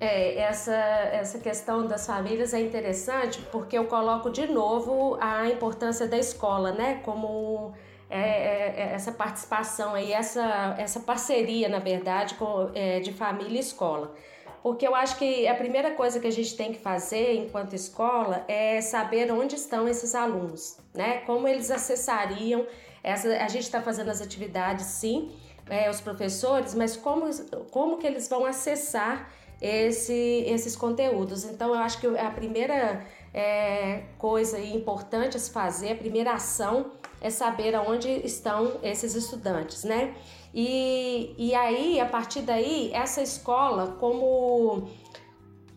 É, 0.00 0.38
essa, 0.38 0.74
essa 0.74 1.38
questão 1.40 1.86
das 1.86 2.06
famílias 2.06 2.54
é 2.54 2.60
interessante 2.60 3.40
porque 3.50 3.76
eu 3.76 3.86
coloco 3.86 4.30
de 4.30 4.46
novo 4.46 5.18
a 5.20 5.48
importância 5.48 6.06
da 6.06 6.16
escola, 6.16 6.70
né? 6.70 7.00
Como 7.04 7.74
é, 8.08 8.20
é, 8.20 8.74
é 8.76 8.92
essa 8.94 9.10
participação 9.10 9.94
aí, 9.94 10.12
essa, 10.12 10.76
essa 10.78 11.00
parceria, 11.00 11.68
na 11.68 11.80
verdade, 11.80 12.34
com, 12.34 12.70
é, 12.74 13.00
de 13.00 13.12
família 13.12 13.56
e 13.56 13.60
escola. 13.60 14.14
Porque 14.62 14.86
eu 14.86 14.94
acho 14.94 15.16
que 15.16 15.48
a 15.48 15.54
primeira 15.54 15.92
coisa 15.92 16.20
que 16.20 16.26
a 16.26 16.32
gente 16.32 16.56
tem 16.56 16.72
que 16.72 16.78
fazer 16.78 17.34
enquanto 17.34 17.74
escola 17.74 18.44
é 18.46 18.80
saber 18.80 19.32
onde 19.32 19.56
estão 19.56 19.88
esses 19.88 20.14
alunos, 20.14 20.78
né? 20.94 21.22
Como 21.26 21.48
eles 21.48 21.70
acessariam. 21.70 22.66
Essa, 23.02 23.28
a 23.28 23.48
gente 23.48 23.64
está 23.64 23.80
fazendo 23.80 24.10
as 24.10 24.20
atividades, 24.20 24.86
sim, 24.86 25.32
é, 25.68 25.88
os 25.90 26.00
professores, 26.00 26.74
mas 26.74 26.96
como, 26.96 27.28
como 27.70 27.98
que 27.98 28.06
eles 28.06 28.28
vão 28.28 28.44
acessar 28.44 29.30
esse, 29.60 30.44
esses 30.46 30.76
conteúdos. 30.76 31.44
Então, 31.44 31.68
eu 31.68 31.80
acho 31.80 32.00
que 32.00 32.06
a 32.06 32.30
primeira 32.30 33.04
é, 33.34 34.02
coisa 34.18 34.58
importante 34.58 35.36
a 35.36 35.40
se 35.40 35.50
fazer, 35.50 35.92
a 35.92 35.96
primeira 35.96 36.32
ação 36.32 36.92
é 37.20 37.30
saber 37.30 37.74
aonde 37.74 38.08
estão 38.24 38.78
esses 38.82 39.14
estudantes, 39.14 39.84
né? 39.84 40.14
E, 40.54 41.34
e 41.36 41.54
aí, 41.54 42.00
a 42.00 42.06
partir 42.06 42.42
daí, 42.42 42.90
essa 42.92 43.20
escola, 43.20 43.96
como 43.98 44.88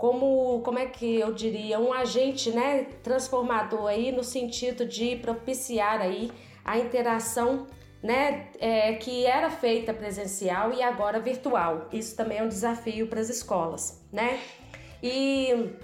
como, 0.02 0.62
como 0.62 0.80
é 0.80 0.88
que 0.88 1.20
eu 1.20 1.32
diria, 1.32 1.80
um 1.80 1.94
agente 1.94 2.50
né, 2.50 2.86
transformador 3.04 3.86
aí 3.86 4.12
no 4.12 4.24
sentido 4.24 4.84
de 4.84 5.16
propiciar 5.18 6.02
aí 6.02 6.32
a 6.66 6.80
interação 6.80 7.68
né, 8.02 8.48
é, 8.60 8.94
que 8.94 9.26
era 9.26 9.50
feita 9.50 9.94
presencial 9.94 10.74
e 10.74 10.82
agora 10.82 11.20
virtual. 11.20 11.88
Isso 11.92 12.16
também 12.16 12.40
é 12.40 12.44
um 12.44 12.48
desafio 12.48 13.08
para 13.08 13.20
as 13.20 13.30
escolas, 13.30 14.04
né? 14.12 14.40
E 15.04 15.76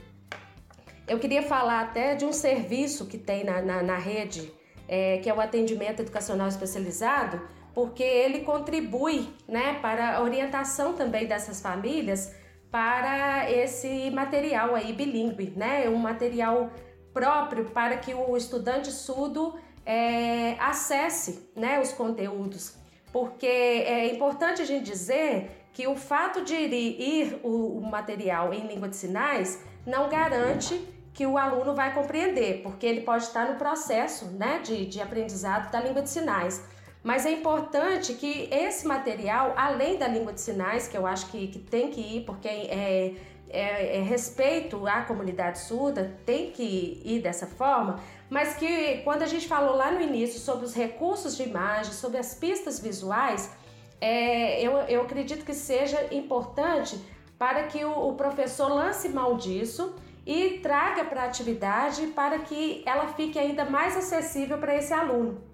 eu 1.08 1.20
queria 1.20 1.44
falar 1.44 1.82
até 1.82 2.16
de 2.16 2.26
um 2.26 2.34
serviço 2.34 3.06
que 3.06 3.18
tem 3.18 3.44
na, 3.44 3.62
na, 3.62 3.84
na 3.84 3.98
rede, 3.98 4.52
é, 4.88 5.18
que 5.18 5.30
é 5.30 5.34
o 5.34 5.40
atendimento 5.40 6.02
educacional 6.02 6.48
especializado, 6.48 7.42
porque 7.74 8.04
ele 8.04 8.42
contribui 8.42 9.30
né, 9.48 9.78
para 9.82 10.18
a 10.18 10.22
orientação 10.22 10.94
também 10.94 11.28
dessas 11.28 11.62
famílias 11.62 12.36
para 12.72 13.50
esse 13.50 14.10
material 14.12 14.76
aí 14.76 14.92
bilíngue, 14.92 15.54
né? 15.56 15.88
Um 15.88 15.98
material 15.98 16.72
próprio 17.14 17.66
para 17.66 17.98
que 17.98 18.14
o 18.14 18.36
estudante 18.36 18.92
surdo 18.92 19.56
é, 19.88 20.58
acesse 20.60 21.50
né, 21.56 21.80
os 21.80 21.94
conteúdos. 21.94 22.76
Porque 23.14 23.48
é 23.48 24.14
importante 24.14 24.62
a 24.62 24.66
gente 24.66 24.84
dizer 24.84 25.70
que 25.72 25.88
o 25.88 25.96
fato 25.96 26.44
de 26.44 26.56
ir 26.56 27.40
o, 27.42 27.78
o 27.78 27.90
material 27.90 28.54
em 28.54 28.68
língua 28.68 28.90
de 28.90 28.98
sinais 28.98 29.64
não 29.86 30.10
garante 30.10 30.78
que 31.14 31.26
o 31.26 31.38
aluno 31.38 31.74
vai 31.74 31.94
compreender, 31.94 32.62
porque 32.62 32.86
ele 32.86 33.02
pode 33.02 33.24
estar 33.24 33.50
no 33.50 33.56
processo 33.56 34.26
né, 34.26 34.60
de, 34.60 34.86
de 34.86 35.02
aprendizado 35.02 35.72
da 35.72 35.80
língua 35.80 36.02
de 36.02 36.10
sinais. 36.10 36.64
Mas 37.02 37.26
é 37.26 37.32
importante 37.32 38.14
que 38.14 38.50
esse 38.52 38.86
material, 38.86 39.54
além 39.56 39.98
da 39.98 40.08
língua 40.08 40.34
de 40.34 40.42
sinais, 40.42 40.88
que 40.88 40.98
eu 40.98 41.08
acho 41.08 41.28
que, 41.32 41.48
que 41.48 41.60
tem 41.60 41.90
que 41.90 42.02
ir, 42.02 42.26
porque 42.26 42.48
é, 42.48 43.16
é, 43.50 43.98
é, 43.98 44.02
respeito 44.02 44.86
à 44.86 45.04
comunidade 45.04 45.60
surda, 45.60 46.18
tem 46.26 46.52
que 46.52 47.02
ir 47.06 47.22
dessa 47.22 47.48
forma, 47.48 48.00
mas 48.30 48.56
que 48.56 48.98
quando 49.04 49.24
a 49.24 49.26
gente 49.26 49.48
falou 49.48 49.76
lá 49.76 49.92
no 49.92 50.02
início 50.02 50.40
sobre 50.40 50.66
os 50.66 50.74
recursos 50.74 51.36
de 51.38 51.44
imagem, 51.44 51.94
sobre 51.94 52.18
as 52.18 52.34
pistas 52.34 52.80
visuais, 52.80 53.52
é, 54.00 54.62
eu, 54.62 54.74
eu 54.82 55.02
acredito 55.02 55.46
que 55.46 55.54
seja 55.54 56.14
importante 56.14 57.00
para 57.38 57.64
que 57.64 57.84
o, 57.84 58.10
o 58.10 58.14
professor 58.16 58.68
lance 58.68 59.10
mão 59.10 59.38
disso 59.38 59.96
e 60.26 60.60
traga 60.60 61.06
para 61.06 61.24
a 61.24 61.26
atividade 61.26 62.08
para 62.08 62.40
que 62.40 62.84
ela 62.86 63.08
fique 63.14 63.40
ainda 63.40 63.66
mais 63.66 63.96
acessível 63.96 64.58
para 64.58 64.76
esse 64.76 64.94
aluno 64.94 65.48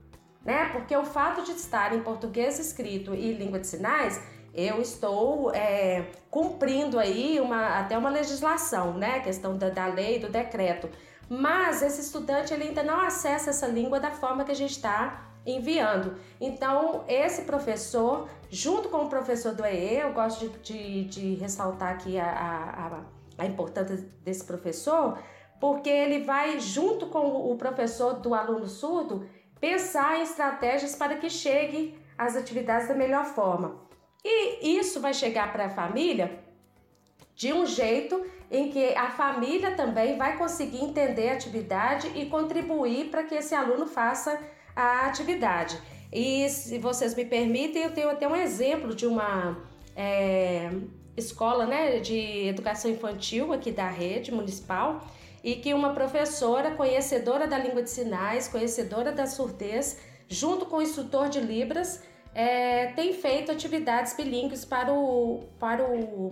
né? 0.44 0.70
Porque 0.72 0.96
o 0.96 1.06
fato 1.06 1.44
de 1.44 1.52
estar 1.52 1.96
em 1.96 2.02
português 2.02 2.60
escrito 2.60 3.14
e 3.14 3.34
língua 3.34 3.60
de 3.60 3.68
sinais, 3.68 4.22
eu 4.54 4.82
estou 4.82 5.52
é, 5.54 6.06
cumprindo 6.30 7.00
aí 7.00 7.40
uma, 7.40 7.80
até 7.80 7.98
uma 7.98 8.10
legislação, 8.10 8.94
né? 8.94 9.20
Questão 9.22 9.58
da, 9.58 9.70
da 9.70 9.88
lei, 9.88 10.20
do 10.20 10.30
decreto. 10.30 10.90
Mas 11.30 11.82
esse 11.82 12.02
estudante 12.02 12.54
ele 12.54 12.64
ainda 12.64 12.84
não 12.84 13.00
acessa 13.00 13.50
essa 13.50 13.68
língua 13.68 14.00
da 14.00 14.12
forma 14.12 14.44
que 14.44 14.52
a 14.52 14.56
gente 14.56 14.72
está 14.72 15.30
enviando. 15.46 16.16
Então, 16.40 17.04
esse 17.08 17.44
professor, 17.44 18.30
junto 18.50 18.90
com 18.90 19.06
o 19.06 19.10
professor 19.10 19.54
do 19.54 19.66
EE, 19.66 20.00
eu 20.00 20.14
gosto 20.14 20.48
de, 20.48 20.60
de, 20.60 21.04
de 21.06 21.36
ressaltar 21.36 21.94
aqui 21.94 22.18
a, 22.20 22.26
a, 23.38 23.44
a 23.44 23.46
importância 23.46 23.98
desse 24.24 24.44
professor, 24.46 25.18
porque 25.60 25.90
ele 25.90 26.24
vai, 26.24 26.60
junto 26.60 27.08
com 27.08 27.52
o 27.52 27.56
professor 27.58 28.14
do 28.14 28.34
aluno 28.34 28.68
surdo, 28.68 29.28
pensar 29.60 30.20
em 30.20 30.24
estratégias 30.24 30.96
para 30.96 31.16
que 31.16 31.30
chegue 31.30 31.98
às 32.18 32.36
atividades 32.36 32.88
da 32.88 32.94
melhor 32.94 33.26
forma. 33.26 33.82
E 34.24 34.78
isso 34.78 35.02
vai 35.02 35.14
chegar 35.14 35.52
para 35.52 35.66
a 35.66 35.70
família 35.70 36.40
de 37.36 37.52
um 37.52 37.66
jeito 37.66 38.24
em 38.52 38.70
que 38.70 38.94
a 38.96 39.10
família 39.10 39.72
também 39.72 40.18
vai 40.18 40.38
conseguir 40.38 40.84
entender 40.84 41.30
a 41.30 41.34
atividade 41.34 42.12
e 42.16 42.28
contribuir 42.28 43.10
para 43.10 43.24
que 43.24 43.34
esse 43.34 43.56
aluno 43.56 43.88
faça 43.88 44.40
a 44.76 45.08
atividade. 45.08 45.80
E 46.12 46.48
se 46.50 46.78
vocês 46.78 47.16
me 47.16 47.26
permitem, 47.26 47.84
eu 47.84 47.92
tenho 47.92 48.10
até 48.10 48.28
um 48.28 48.36
exemplo 48.36 48.94
de 48.94 49.08
uma 49.08 49.58
é, 49.96 50.70
escola 51.18 51.66
né, 51.66 52.00
de 52.00 52.48
educação 52.48 52.92
infantil 52.92 53.52
aqui 53.52 53.72
da 53.72 53.90
rede 53.90 54.32
municipal 54.32 55.08
e 55.44 55.56
que 55.56 55.74
uma 55.74 55.94
professora 55.94 56.72
conhecedora 56.72 57.48
da 57.48 57.58
língua 57.58 57.82
de 57.82 57.90
sinais, 57.90 58.48
conhecedora 58.48 59.12
da 59.12 59.26
surdez, 59.26 60.00
junto 60.30 60.66
com 60.68 60.78
o 60.78 60.82
instrutor 60.82 61.28
de 61.28 61.40
Libras, 61.40 62.02
é, 62.34 62.88
tem 62.94 63.14
feito 63.14 63.52
atividades 63.52 64.16
bilíngues 64.16 64.64
para 64.64 64.94
o, 64.94 65.44
para 65.60 65.84
o 65.84 66.32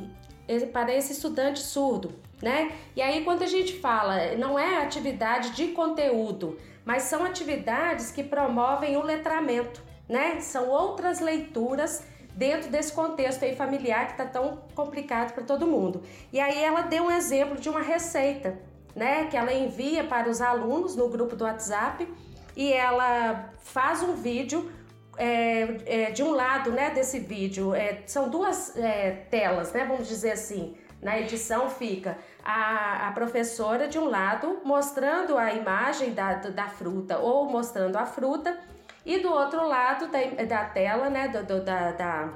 para 0.72 0.94
esse 0.94 1.14
estudante 1.14 1.60
surdo, 1.60 2.14
né? 2.42 2.72
E 2.96 3.02
aí 3.02 3.24
quando 3.24 3.44
a 3.44 3.48
gente 3.48 3.80
fala, 3.80 4.36
não 4.38 4.58
é 4.58 4.82
atividade 4.82 5.52
de 5.52 5.70
conteúdo, 5.70 6.58
mas 6.86 7.04
são 7.04 7.24
atividades 7.24 8.12
que 8.12 8.24
promovem 8.24 8.98
o 8.98 9.04
letramento, 9.04 9.82
né? 10.08 10.40
São 10.40 10.70
outras 10.70 11.20
leituras 11.20 12.04
dentro 12.36 12.70
desse 12.70 12.94
contexto 12.94 13.44
aí 13.44 13.56
familiar 13.56 14.08
que 14.08 14.14
está 14.14 14.26
tão 14.26 14.60
complicado 14.74 15.34
para 15.34 15.44
todo 15.44 15.68
mundo. 15.68 16.02
E 16.32 16.40
aí 16.40 16.60
ela 16.64 16.82
deu 16.82 17.04
um 17.04 17.12
exemplo 17.12 17.60
de 17.60 17.70
uma 17.70 17.82
receita 17.82 18.58
né, 18.96 19.26
que 19.28 19.38
ela 19.38 19.54
envia 19.54 20.04
para 20.04 20.30
os 20.30 20.42
alunos 20.42 20.96
no 20.96 21.08
grupo 21.08 21.36
do 21.36 21.44
WhatsApp 21.44 22.08
e 22.56 22.72
ela 22.74 23.50
faz 23.60 24.04
um 24.04 24.14
vídeo 24.14 24.72
é, 25.22 25.78
é, 25.86 26.12
de 26.12 26.24
um 26.24 26.32
lado, 26.32 26.72
né, 26.72 26.90
desse 26.90 27.20
vídeo, 27.20 27.76
é, 27.76 28.02
são 28.08 28.28
duas 28.28 28.76
é, 28.76 29.12
telas, 29.30 29.72
né, 29.72 29.86
vamos 29.86 30.08
dizer 30.08 30.32
assim. 30.32 30.76
Na 31.00 31.20
edição 31.20 31.70
fica 31.70 32.18
a, 32.44 33.08
a 33.08 33.12
professora 33.12 33.88
de 33.88 34.00
um 34.00 34.06
lado 34.06 34.62
mostrando 34.64 35.38
a 35.38 35.54
imagem 35.54 36.14
da, 36.14 36.34
da 36.34 36.68
fruta 36.70 37.20
ou 37.20 37.46
mostrando 37.46 37.98
a 37.98 38.06
fruta 38.06 38.58
e 39.06 39.20
do 39.20 39.32
outro 39.32 39.68
lado 39.68 40.08
da, 40.08 40.44
da 40.44 40.66
tela, 40.66 41.08
né, 41.08 41.28
do, 41.28 41.44
do 41.44 41.64
da, 41.64 41.92
da 41.92 42.30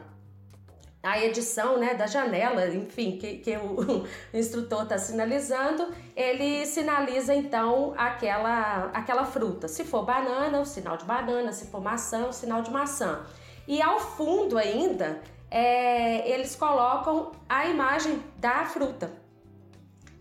a 1.06 1.24
edição 1.24 1.78
né, 1.78 1.94
da 1.94 2.08
janela, 2.08 2.68
enfim, 2.68 3.18
que, 3.18 3.38
que 3.38 3.56
o, 3.56 4.06
instrutor 4.34 4.84
está 4.84 4.98
sinalizando, 4.98 5.94
ele 6.16 6.66
sinaliza 6.66 7.34
então 7.34 7.94
aquela, 7.96 8.90
aquela 8.92 9.24
fruta. 9.24 9.68
Se 9.68 9.84
for 9.84 10.04
banana, 10.04 10.60
o 10.60 10.66
sinal 10.66 10.98
de 10.98 11.06
banana, 11.06 11.52
se 11.52 11.68
for 11.68 11.80
maçã, 11.80 12.28
o 12.28 12.34
sinal 12.34 12.64
de 12.64 12.72
maçã. 12.72 13.24
E 13.68 13.82
ao 13.82 14.00
fundo 14.00 14.58
ainda, 14.58 15.22
é, 15.52 16.28
eles 16.30 16.56
colocam 16.56 17.32
a 17.48 17.68
imagem 17.68 18.22
da 18.38 18.66
fruta. 18.66 19.25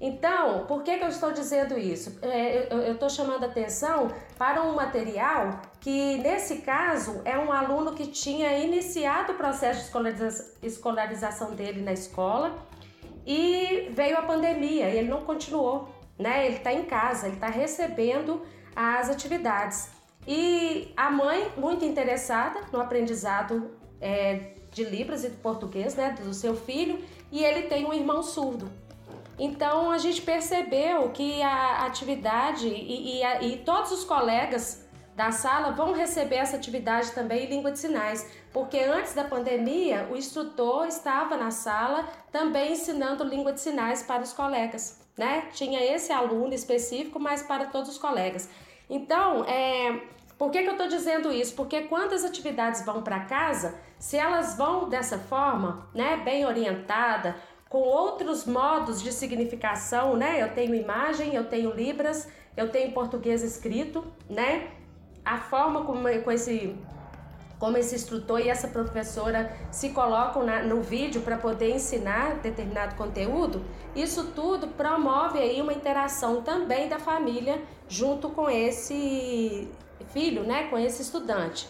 Então, 0.06 0.66
por 0.66 0.82
que, 0.82 0.98
que 0.98 1.02
eu 1.02 1.08
estou 1.08 1.32
dizendo 1.32 1.78
isso? 1.78 2.18
É, 2.20 2.68
eu 2.70 2.92
estou 2.92 3.08
chamando 3.08 3.42
atenção 3.44 4.12
para 4.36 4.62
um 4.62 4.74
material 4.74 5.62
que, 5.80 6.18
nesse 6.18 6.56
caso, 6.56 7.22
é 7.24 7.38
um 7.38 7.50
aluno 7.50 7.94
que 7.94 8.08
tinha 8.08 8.58
iniciado 8.58 9.32
o 9.32 9.34
processo 9.34 9.80
de 9.80 9.86
escolariza 9.86 10.56
escolarização 10.62 11.54
dele 11.54 11.80
na 11.80 11.94
escola 11.94 12.54
e 13.26 13.88
veio 13.92 14.18
a 14.18 14.20
pandemia 14.20 14.90
e 14.90 14.98
ele 14.98 15.08
não 15.08 15.22
continuou, 15.22 15.88
né? 16.18 16.44
Ele 16.44 16.56
está 16.56 16.70
em 16.70 16.84
casa, 16.84 17.26
ele 17.26 17.36
está 17.36 17.48
recebendo 17.48 18.42
as 18.76 19.08
atividades. 19.08 19.88
E 20.28 20.92
a 20.94 21.10
mãe, 21.10 21.50
muito 21.56 21.82
interessada 21.82 22.60
no 22.70 22.78
aprendizado 22.78 23.70
é, 24.02 24.52
de 24.70 24.84
Libras 24.84 25.24
e 25.24 25.30
de 25.30 25.36
português, 25.36 25.94
né, 25.94 26.14
do 26.22 26.34
seu 26.34 26.54
filho, 26.54 27.02
e 27.32 27.42
ele 27.42 27.62
tem 27.68 27.86
um 27.86 27.92
irmão 27.94 28.22
surdo. 28.22 28.83
Então 29.38 29.90
a 29.90 29.98
gente 29.98 30.22
percebeu 30.22 31.10
que 31.10 31.42
a 31.42 31.86
atividade 31.86 32.68
e, 32.68 33.18
e, 33.18 33.24
a, 33.24 33.42
e, 33.42 33.56
todos 33.58 33.90
os 33.90 34.04
colegas 34.04 34.84
da 35.16 35.30
sala 35.30 35.72
vão 35.72 35.92
receber 35.92 36.36
essa 36.36 36.56
atividade 36.56 37.12
também 37.12 37.44
em 37.44 37.48
língua 37.48 37.70
de 37.70 37.78
sinais, 37.78 38.28
porque 38.52 38.78
antes 38.78 39.14
da 39.14 39.24
pandemia 39.24 40.08
o 40.10 40.16
instrutor 40.16 40.86
estava 40.86 41.36
na 41.36 41.50
sala 41.50 42.08
também 42.32 42.72
ensinando 42.72 43.24
língua 43.24 43.52
de 43.52 43.60
sinais 43.60 44.02
para 44.02 44.22
os 44.22 44.32
colegas, 44.32 45.00
né? 45.16 45.48
Tinha 45.52 45.82
esse 45.82 46.12
aluno 46.12 46.52
específico, 46.52 47.18
mas 47.20 47.42
para 47.42 47.66
todos 47.66 47.90
os 47.90 47.98
colegas. 47.98 48.48
Então, 48.90 49.44
é, 49.44 50.00
por 50.38 50.50
que, 50.50 50.62
que 50.62 50.68
eu 50.68 50.72
estou 50.72 50.88
dizendo 50.88 51.32
isso? 51.32 51.54
Porque 51.54 51.82
quando 51.82 52.12
as 52.12 52.24
atividades 52.24 52.84
vão 52.84 53.02
para 53.02 53.20
casa, 53.20 53.74
se 53.98 54.16
elas 54.16 54.56
vão 54.56 54.88
dessa 54.88 55.18
forma, 55.18 55.88
né, 55.94 56.16
bem 56.18 56.44
orientada, 56.44 57.36
com 57.74 57.80
outros 57.80 58.44
modos 58.44 59.02
de 59.02 59.12
significação, 59.12 60.16
né? 60.16 60.40
Eu 60.40 60.54
tenho 60.54 60.76
imagem, 60.76 61.34
eu 61.34 61.46
tenho 61.48 61.74
libras, 61.74 62.28
eu 62.56 62.70
tenho 62.70 62.92
português 62.92 63.42
escrito, 63.42 64.04
né? 64.30 64.68
A 65.24 65.38
forma 65.38 65.84
como 65.84 66.02
com 66.22 66.30
esse 66.30 66.72
como 67.58 67.76
esse 67.76 67.96
instrutor 67.96 68.38
e 68.40 68.48
essa 68.48 68.68
professora 68.68 69.52
se 69.72 69.88
colocam 69.88 70.44
na, 70.44 70.62
no 70.62 70.82
vídeo 70.82 71.22
para 71.22 71.36
poder 71.36 71.74
ensinar 71.74 72.36
determinado 72.36 72.94
conteúdo, 72.94 73.64
isso 73.96 74.26
tudo 74.36 74.68
promove 74.68 75.40
aí 75.40 75.60
uma 75.60 75.72
interação 75.72 76.42
também 76.42 76.88
da 76.88 77.00
família 77.00 77.60
junto 77.88 78.28
com 78.28 78.48
esse 78.48 79.68
filho, 80.12 80.44
né, 80.44 80.68
com 80.68 80.78
esse 80.78 81.02
estudante. 81.02 81.68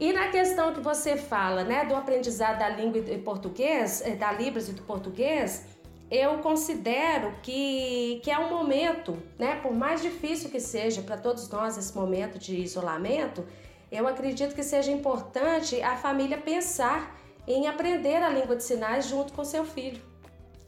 E 0.00 0.12
na 0.12 0.28
questão 0.28 0.72
que 0.72 0.80
você 0.80 1.16
fala, 1.16 1.64
né, 1.64 1.84
do 1.84 1.96
aprendizado 1.96 2.60
da 2.60 2.68
língua 2.68 2.98
e 3.00 3.18
português, 3.18 4.00
eh, 4.02 4.14
da 4.14 4.30
Libras 4.30 4.68
e 4.68 4.72
do 4.72 4.82
português, 4.82 5.66
eu 6.08 6.38
considero 6.38 7.34
que, 7.42 8.20
que 8.22 8.30
é 8.30 8.38
um 8.38 8.48
momento, 8.48 9.20
né, 9.36 9.56
por 9.56 9.74
mais 9.74 10.00
difícil 10.00 10.50
que 10.50 10.60
seja 10.60 11.02
para 11.02 11.16
todos 11.16 11.48
nós 11.50 11.76
esse 11.76 11.94
momento 11.96 12.38
de 12.38 12.56
isolamento, 12.56 13.44
eu 13.90 14.06
acredito 14.06 14.54
que 14.54 14.62
seja 14.62 14.92
importante 14.92 15.82
a 15.82 15.96
família 15.96 16.38
pensar 16.38 17.18
em 17.46 17.66
aprender 17.66 18.22
a 18.22 18.28
língua 18.28 18.54
de 18.54 18.62
sinais 18.62 19.08
junto 19.08 19.32
com 19.32 19.44
seu 19.44 19.64
filho. 19.64 20.00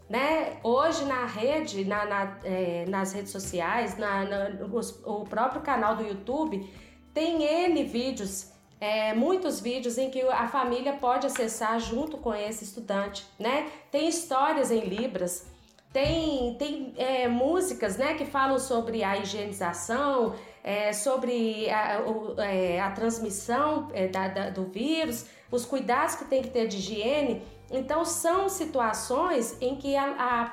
Né? 0.08 0.58
Hoje 0.64 1.04
na 1.04 1.24
rede, 1.24 1.84
na, 1.84 2.04
na 2.04 2.38
é, 2.42 2.84
nas 2.88 3.12
redes 3.12 3.30
sociais, 3.30 3.96
na, 3.96 4.24
na 4.24 4.66
os, 4.66 5.00
o 5.04 5.24
próprio 5.24 5.60
canal 5.60 5.94
do 5.94 6.02
YouTube, 6.02 6.68
tem 7.14 7.44
N 7.44 7.84
vídeos, 7.84 8.50
é, 8.80 9.12
muitos 9.12 9.60
vídeos 9.60 9.98
em 9.98 10.10
que 10.10 10.22
a 10.22 10.48
família 10.48 10.94
pode 10.94 11.26
acessar 11.26 11.78
junto 11.78 12.16
com 12.16 12.34
esse 12.34 12.64
estudante. 12.64 13.26
Né? 13.38 13.68
Tem 13.90 14.08
histórias 14.08 14.70
em 14.70 14.80
Libras, 14.80 15.46
tem, 15.92 16.54
tem 16.54 16.94
é, 16.96 17.28
músicas 17.28 17.96
né, 17.96 18.14
que 18.14 18.24
falam 18.24 18.58
sobre 18.58 19.04
a 19.04 19.18
higienização, 19.18 20.34
é, 20.64 20.92
sobre 20.92 21.68
a, 21.68 22.02
o, 22.06 22.40
é, 22.40 22.80
a 22.80 22.90
transmissão 22.92 23.88
é, 23.92 24.06
da, 24.06 24.28
da, 24.28 24.50
do 24.50 24.64
vírus, 24.64 25.26
os 25.50 25.66
cuidados 25.66 26.14
que 26.14 26.24
tem 26.24 26.42
que 26.42 26.48
ter 26.48 26.66
de 26.66 26.76
higiene. 26.76 27.42
Então, 27.72 28.04
são 28.04 28.48
situações 28.48 29.56
em 29.60 29.76
que 29.76 29.96
a, 29.96 30.04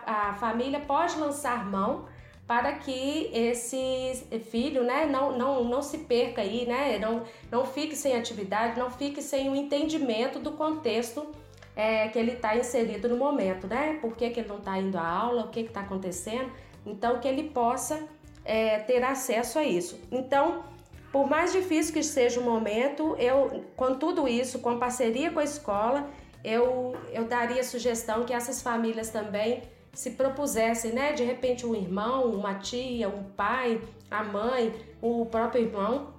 a, 0.06 0.30
a 0.30 0.34
família 0.36 0.80
pode 0.80 1.18
lançar 1.18 1.66
mão 1.66 2.06
para 2.48 2.72
que 2.74 3.30
esse 3.34 4.26
filho 4.50 4.84
né, 4.84 5.06
não, 5.06 5.38
não, 5.38 5.64
não 5.66 5.82
se 5.82 5.98
perca 6.00 6.42
aí, 6.42 6.66
né, 6.66 6.98
não, 6.98 7.24
não 7.52 7.66
fique 7.66 7.96
sem 7.96 8.16
atividade, 8.16 8.80
não 8.80 8.90
fique 8.90 9.22
sem 9.22 9.50
o 9.50 9.56
entendimento 9.56 10.40
do 10.40 10.54
contexto 10.54 11.28
é, 11.76 12.08
que 12.08 12.18
ele 12.18 12.32
está 12.32 12.56
inserido 12.56 13.10
no 13.10 13.18
momento, 13.18 13.68
né? 13.68 14.00
Por 14.02 14.16
que, 14.16 14.32
que 14.32 14.40
ele 14.40 14.50
não 14.50 14.58
está 14.58 14.80
indo 14.80 14.98
à 14.98 15.06
aula, 15.06 15.44
o 15.44 15.50
que 15.50 15.60
está 15.60 15.82
acontecendo. 15.82 16.52
Então, 16.84 17.20
que 17.20 17.28
ele 17.28 17.50
possa 17.50 18.02
é, 18.44 18.80
ter 18.80 19.04
acesso 19.04 19.60
a 19.60 19.64
isso. 19.64 20.00
Então, 20.12 20.64
por 21.12 21.30
mais 21.30 21.52
difícil 21.52 21.94
que 21.94 22.02
seja 22.02 22.40
o 22.40 22.44
momento, 22.44 23.16
eu, 23.20 23.64
com 23.76 23.94
tudo 23.94 24.28
isso, 24.28 24.58
com 24.60 24.80
parceria 24.80 25.30
com 25.30 25.40
a 25.40 25.44
escola, 25.44 26.10
eu, 26.44 26.96
eu 27.12 27.26
daria 27.26 27.64
sugestão 27.64 28.24
que 28.24 28.34
essas 28.34 28.62
famílias 28.62 29.10
também 29.10 29.62
se 29.98 30.12
propusessem, 30.12 30.92
né? 30.92 31.12
De 31.14 31.24
repente, 31.24 31.66
um 31.66 31.74
irmão, 31.74 32.32
uma 32.32 32.54
tia, 32.54 33.10
um 33.10 33.24
pai, 33.24 33.82
a 34.12 34.24
mãe, 34.24 34.72
o 35.02 35.26
próprio 35.26 35.64
irmão, 35.64 36.14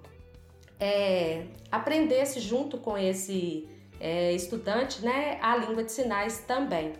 é, 0.80 1.44
aprendesse 1.70 2.40
junto 2.40 2.76
com 2.78 2.98
esse 2.98 3.68
é, 4.00 4.32
estudante, 4.32 5.04
né? 5.04 5.38
A 5.40 5.56
língua 5.56 5.84
de 5.84 5.92
sinais 5.92 6.40
também. 6.40 6.94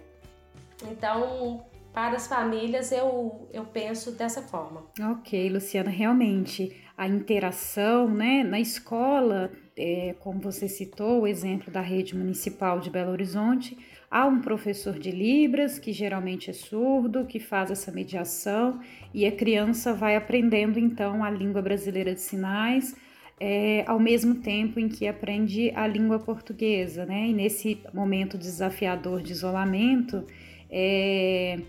Então, 0.89 1.67
para 1.93 2.15
as 2.15 2.29
famílias, 2.29 2.93
eu, 2.93 3.49
eu 3.53 3.65
penso 3.65 4.13
dessa 4.13 4.41
forma. 4.41 4.85
Ok, 5.01 5.51
Luciana, 5.51 5.91
realmente 5.91 6.81
a 6.97 7.09
interação 7.09 8.09
né, 8.09 8.45
na 8.45 8.61
escola, 8.61 9.51
é, 9.77 10.15
como 10.21 10.39
você 10.39 10.69
citou, 10.69 11.23
o 11.23 11.27
exemplo 11.27 11.73
da 11.73 11.81
rede 11.81 12.17
municipal 12.17 12.79
de 12.79 12.89
Belo 12.89 13.11
Horizonte, 13.11 13.77
há 14.11 14.27
um 14.27 14.41
professor 14.41 14.99
de 14.99 15.11
Libras, 15.11 15.79
que 15.79 15.93
geralmente 15.93 16.51
é 16.51 16.53
surdo, 16.53 17.27
que 17.27 17.39
faz 17.39 17.71
essa 17.71 17.93
mediação 17.93 18.81
e 19.13 19.27
a 19.27 19.33
criança 19.33 19.93
vai 19.93 20.17
aprendendo 20.17 20.79
então 20.79 21.23
a 21.23 21.31
língua 21.31 21.63
brasileira 21.63 22.15
de 22.15 22.21
sinais. 22.21 22.97
É, 23.41 23.85
ao 23.87 24.01
mesmo 24.01 24.37
tempo 24.37 24.81
em 24.81 24.89
que 24.89 25.07
aprende 25.07 25.71
a 25.77 25.87
língua 25.87 26.19
portuguesa, 26.19 27.07
né? 27.07 27.29
E 27.29 27.33
nesse 27.33 27.79
momento 27.95 28.37
desafiador 28.37 29.23
de 29.23 29.31
isolamento, 29.31 30.25
é, 30.69 31.61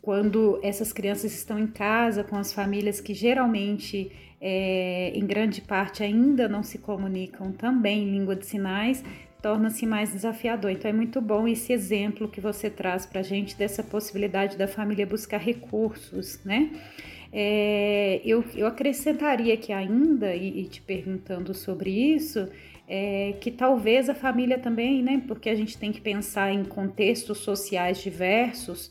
quando 0.00 0.60
essas 0.62 0.92
crianças 0.92 1.34
estão 1.34 1.58
em 1.58 1.66
casa 1.66 2.22
com 2.22 2.36
as 2.36 2.52
famílias 2.52 3.00
que 3.00 3.12
geralmente, 3.12 4.10
é, 4.40 5.10
em 5.12 5.26
grande 5.26 5.60
parte, 5.60 6.04
ainda 6.04 6.48
não 6.48 6.62
se 6.62 6.78
comunicam 6.78 7.50
também 7.50 8.04
em 8.04 8.12
língua 8.12 8.36
de 8.36 8.46
sinais, 8.46 9.04
torna-se 9.42 9.86
mais 9.86 10.12
desafiador. 10.12 10.70
Então 10.70 10.90
é 10.90 10.94
muito 10.94 11.20
bom 11.20 11.46
esse 11.48 11.72
exemplo 11.72 12.28
que 12.28 12.40
você 12.40 12.68
traz 12.68 13.06
para 13.06 13.20
a 13.20 13.22
gente 13.22 13.56
dessa 13.56 13.82
possibilidade 13.82 14.56
da 14.56 14.68
família 14.68 15.06
buscar 15.06 15.38
recursos, 15.38 16.40
né? 16.44 16.70
É, 17.32 18.20
eu, 18.24 18.44
eu 18.54 18.66
acrescentaria 18.66 19.56
que 19.56 19.72
ainda, 19.72 20.34
e, 20.34 20.62
e 20.62 20.64
te 20.64 20.82
perguntando 20.82 21.54
sobre 21.54 21.90
isso, 21.90 22.48
é, 22.88 23.34
que 23.40 23.52
talvez 23.52 24.08
a 24.08 24.14
família 24.14 24.58
também, 24.58 25.02
né? 25.02 25.22
Porque 25.28 25.48
a 25.48 25.54
gente 25.54 25.78
tem 25.78 25.92
que 25.92 26.00
pensar 26.00 26.52
em 26.52 26.64
contextos 26.64 27.38
sociais 27.38 27.98
diversos, 27.98 28.90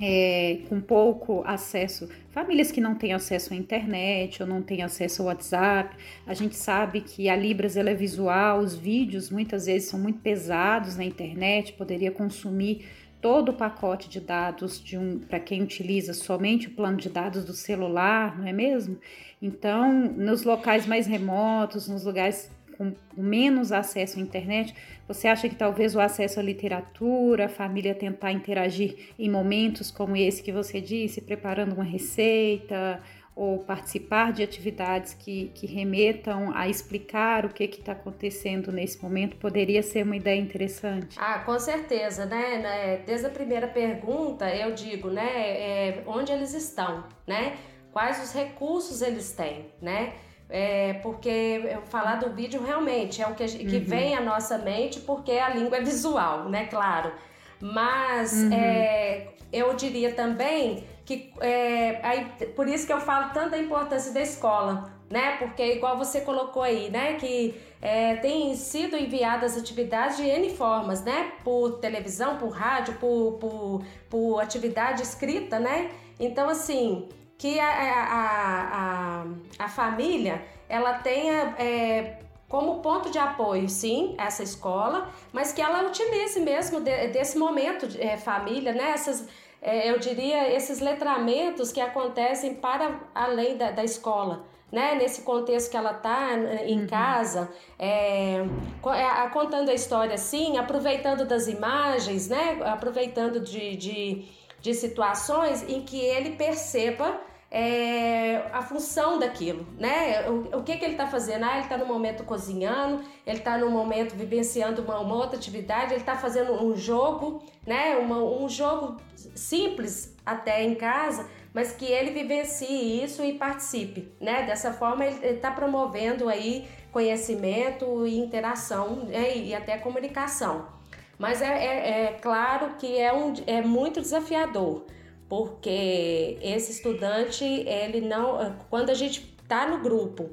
é, 0.00 0.58
com 0.68 0.80
pouco 0.80 1.42
acesso, 1.46 2.08
famílias 2.30 2.70
que 2.70 2.80
não 2.80 2.94
têm 2.94 3.12
acesso 3.12 3.54
à 3.54 3.56
internet 3.56 4.42
ou 4.42 4.48
não 4.48 4.62
têm 4.62 4.82
acesso 4.82 5.22
ao 5.22 5.28
WhatsApp. 5.28 5.96
A 6.26 6.34
gente 6.34 6.56
sabe 6.56 7.00
que 7.00 7.28
a 7.28 7.36
Libras 7.36 7.76
ela 7.76 7.90
é 7.90 7.94
visual, 7.94 8.58
os 8.58 8.74
vídeos 8.74 9.30
muitas 9.30 9.66
vezes 9.66 9.88
são 9.88 9.98
muito 9.98 10.20
pesados 10.20 10.96
na 10.96 11.04
internet, 11.04 11.72
poderia 11.72 12.10
consumir 12.10 12.86
todo 13.20 13.48
o 13.48 13.54
pacote 13.54 14.08
de 14.08 14.20
dados 14.20 14.82
de 14.82 14.98
um 14.98 15.18
para 15.18 15.40
quem 15.40 15.62
utiliza 15.62 16.12
somente 16.12 16.68
o 16.68 16.70
plano 16.70 16.98
de 16.98 17.08
dados 17.08 17.44
do 17.44 17.54
celular, 17.54 18.38
não 18.38 18.46
é 18.46 18.52
mesmo? 18.52 18.98
Então, 19.40 19.92
nos 19.92 20.44
locais 20.44 20.86
mais 20.86 21.06
remotos, 21.06 21.88
nos 21.88 22.04
lugares 22.04 22.50
com 22.76 22.92
menos 23.16 23.72
acesso 23.72 24.18
à 24.18 24.22
internet, 24.22 24.74
você 25.06 25.28
acha 25.28 25.48
que 25.48 25.54
talvez 25.54 25.94
o 25.94 26.00
acesso 26.00 26.40
à 26.40 26.42
literatura, 26.42 27.46
a 27.46 27.48
família 27.48 27.94
tentar 27.94 28.32
interagir 28.32 29.10
em 29.18 29.30
momentos 29.30 29.90
como 29.90 30.16
esse 30.16 30.42
que 30.42 30.52
você 30.52 30.80
disse, 30.80 31.20
preparando 31.20 31.74
uma 31.74 31.84
receita 31.84 33.00
ou 33.36 33.58
participar 33.58 34.32
de 34.32 34.42
atividades 34.42 35.12
que, 35.12 35.52
que 35.54 35.66
remetam 35.66 36.56
a 36.56 36.68
explicar 36.68 37.44
o 37.44 37.50
que 37.50 37.64
está 37.64 37.92
acontecendo 37.92 38.72
nesse 38.72 39.00
momento, 39.02 39.36
poderia 39.36 39.82
ser 39.82 40.04
uma 40.04 40.16
ideia 40.16 40.40
interessante? 40.40 41.18
Ah, 41.20 41.40
com 41.40 41.58
certeza, 41.58 42.24
né? 42.24 42.58
né 42.58 42.96
desde 43.04 43.26
a 43.26 43.30
primeira 43.30 43.68
pergunta, 43.68 44.48
eu 44.48 44.72
digo, 44.72 45.10
né? 45.10 45.28
É, 45.28 46.02
onde 46.06 46.32
eles 46.32 46.54
estão, 46.54 47.04
né? 47.26 47.58
Quais 47.92 48.22
os 48.22 48.32
recursos 48.32 49.02
eles 49.02 49.32
têm, 49.32 49.66
né? 49.82 50.14
É, 50.48 50.94
porque 51.02 51.76
falar 51.86 52.16
do 52.16 52.30
vídeo 52.30 52.62
realmente 52.62 53.20
é 53.20 53.26
o 53.26 53.34
que, 53.34 53.44
que 53.46 53.76
uhum. 53.78 53.84
vem 53.84 54.14
à 54.14 54.20
nossa 54.20 54.56
mente 54.58 55.00
porque 55.00 55.32
a 55.32 55.48
língua 55.48 55.78
é 55.78 55.80
visual, 55.80 56.48
né? 56.48 56.66
Claro. 56.66 57.12
Mas 57.60 58.32
uhum. 58.32 58.52
é, 58.52 59.28
eu 59.52 59.74
diria 59.74 60.12
também 60.12 60.84
que 61.04 61.32
é, 61.40 62.00
aí, 62.02 62.24
por 62.54 62.68
isso 62.68 62.86
que 62.86 62.92
eu 62.92 63.00
falo 63.00 63.32
tanta 63.32 63.56
importância 63.56 64.12
da 64.12 64.20
escola, 64.20 64.92
né? 65.08 65.36
Porque 65.38 65.74
igual 65.74 65.96
você 65.96 66.20
colocou 66.20 66.62
aí, 66.62 66.90
né? 66.90 67.14
Que 67.14 67.60
é, 67.80 68.16
tem 68.16 68.54
sido 68.56 68.96
enviadas 68.96 69.56
atividades 69.56 70.16
de 70.16 70.24
N 70.24 70.50
formas, 70.50 71.02
né? 71.04 71.32
Por 71.44 71.78
televisão, 71.78 72.36
por 72.36 72.50
rádio, 72.50 72.94
por, 72.94 73.34
por, 73.34 73.84
por 74.10 74.40
atividade 74.40 75.02
escrita, 75.02 75.58
né? 75.58 75.90
Então, 76.18 76.48
assim, 76.48 77.08
que 77.38 77.60
a, 77.60 77.68
a, 77.68 79.22
a, 79.60 79.64
a 79.64 79.68
família 79.68 80.42
ela 80.68 80.94
tenha 80.94 81.54
é, 81.58 82.18
como 82.48 82.80
ponto 82.80 83.10
de 83.10 83.18
apoio, 83.18 83.68
sim, 83.68 84.14
essa 84.18 84.42
escola, 84.42 85.10
mas 85.32 85.52
que 85.52 85.60
ela 85.60 85.86
utilize 85.86 86.40
mesmo 86.40 86.80
de, 86.80 87.08
desse 87.08 87.36
momento 87.36 87.86
de 87.86 88.00
é, 88.00 88.16
família, 88.16 88.72
né? 88.72 88.90
Essas, 88.90 89.28
é, 89.60 89.90
eu 89.90 89.98
diria, 89.98 90.52
esses 90.54 90.80
letramentos 90.80 91.72
que 91.72 91.80
acontecem 91.80 92.54
para 92.54 93.00
além 93.14 93.56
da, 93.56 93.70
da 93.70 93.84
escola. 93.84 94.44
Né, 94.70 94.96
nesse 94.96 95.22
contexto 95.22 95.70
que 95.70 95.76
ela 95.76 95.92
está 95.92 96.34
em 96.66 96.80
uhum. 96.80 96.86
casa, 96.88 97.48
é, 97.78 98.38
é 98.84 99.28
contando 99.32 99.68
a 99.68 99.72
história 99.74 100.16
assim, 100.16 100.58
aproveitando 100.58 101.24
das 101.24 101.46
imagens, 101.46 102.28
né, 102.28 102.58
aproveitando 102.64 103.38
de, 103.38 103.76
de 103.76 104.24
de 104.60 104.74
situações 104.74 105.62
em 105.68 105.82
que 105.82 105.98
ele 105.98 106.30
perceba 106.36 107.20
é, 107.50 108.48
a 108.52 108.60
função 108.60 109.18
daquilo, 109.18 109.66
né? 109.78 110.28
O, 110.28 110.58
o 110.58 110.62
que, 110.62 110.76
que 110.76 110.84
ele 110.84 110.94
está 110.94 111.06
fazendo? 111.06 111.44
Ah, 111.44 111.54
ele 111.54 111.62
está 111.62 111.78
no 111.78 111.86
momento 111.86 112.24
cozinhando, 112.24 113.04
ele 113.24 113.38
está 113.38 113.56
no 113.56 113.70
momento 113.70 114.14
vivenciando 114.16 114.82
uma, 114.82 114.98
uma 114.98 115.14
outra 115.14 115.36
atividade, 115.36 115.92
ele 115.92 116.00
está 116.00 116.16
fazendo 116.16 116.52
um 116.52 116.76
jogo, 116.76 117.42
né? 117.64 117.96
Uma, 117.96 118.18
um 118.18 118.48
jogo 118.48 119.00
simples 119.34 120.14
até 120.24 120.64
em 120.64 120.74
casa, 120.74 121.28
mas 121.54 121.72
que 121.72 121.86
ele 121.86 122.10
vivencie 122.10 123.02
isso 123.02 123.22
e 123.24 123.34
participe, 123.34 124.12
né? 124.20 124.42
Dessa 124.44 124.72
forma 124.72 125.06
ele 125.06 125.36
está 125.36 125.50
promovendo 125.50 126.28
aí 126.28 126.68
conhecimento 126.90 128.06
e 128.06 128.18
interação 128.18 129.04
né? 129.04 129.36
e 129.36 129.54
até 129.54 129.76
comunicação. 129.78 130.75
Mas 131.18 131.40
é, 131.40 131.46
é, 131.46 132.04
é 132.04 132.12
claro 132.20 132.74
que 132.76 132.98
é, 132.98 133.12
um, 133.12 133.32
é 133.46 133.62
muito 133.62 134.00
desafiador, 134.00 134.84
porque 135.28 136.38
esse 136.42 136.72
estudante, 136.72 137.44
ele 137.44 138.00
não. 138.00 138.56
Quando 138.68 138.90
a 138.90 138.94
gente 138.94 139.34
está 139.42 139.66
no 139.66 139.78
grupo, 139.78 140.28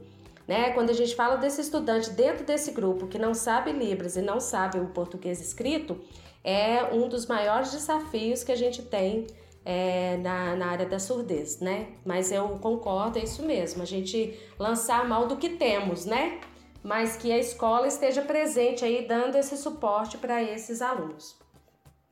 né? 0.47 0.71
Quando 0.71 0.89
a 0.89 0.93
gente 0.93 1.15
fala 1.15 1.37
desse 1.37 1.61
estudante 1.61 2.09
dentro 2.09 2.45
desse 2.45 2.71
grupo 2.71 3.07
que 3.07 3.17
não 3.17 3.33
sabe 3.33 3.71
Libras 3.71 4.15
e 4.17 4.21
não 4.21 4.39
sabe 4.39 4.79
o 4.79 4.87
português 4.87 5.39
escrito, 5.39 5.99
é 6.43 6.83
um 6.91 7.07
dos 7.07 7.25
maiores 7.25 7.71
desafios 7.71 8.43
que 8.43 8.51
a 8.51 8.55
gente 8.55 8.81
tem 8.81 9.25
é, 9.65 10.17
na, 10.17 10.55
na 10.55 10.65
área 10.67 10.85
da 10.85 10.99
surdez, 10.99 11.59
né? 11.59 11.87
Mas 12.05 12.31
eu 12.31 12.49
concordo, 12.61 13.17
é 13.17 13.23
isso 13.23 13.43
mesmo, 13.43 13.81
a 13.81 13.85
gente 13.85 14.37
lançar 14.59 15.07
mão 15.07 15.27
do 15.27 15.37
que 15.37 15.49
temos, 15.49 16.05
né? 16.05 16.39
Mas 16.83 17.15
que 17.15 17.31
a 17.31 17.37
escola 17.37 17.87
esteja 17.87 18.21
presente 18.21 18.83
aí, 18.83 19.05
dando 19.07 19.37
esse 19.37 19.55
suporte 19.57 20.17
para 20.17 20.43
esses 20.43 20.81
alunos. 20.81 21.41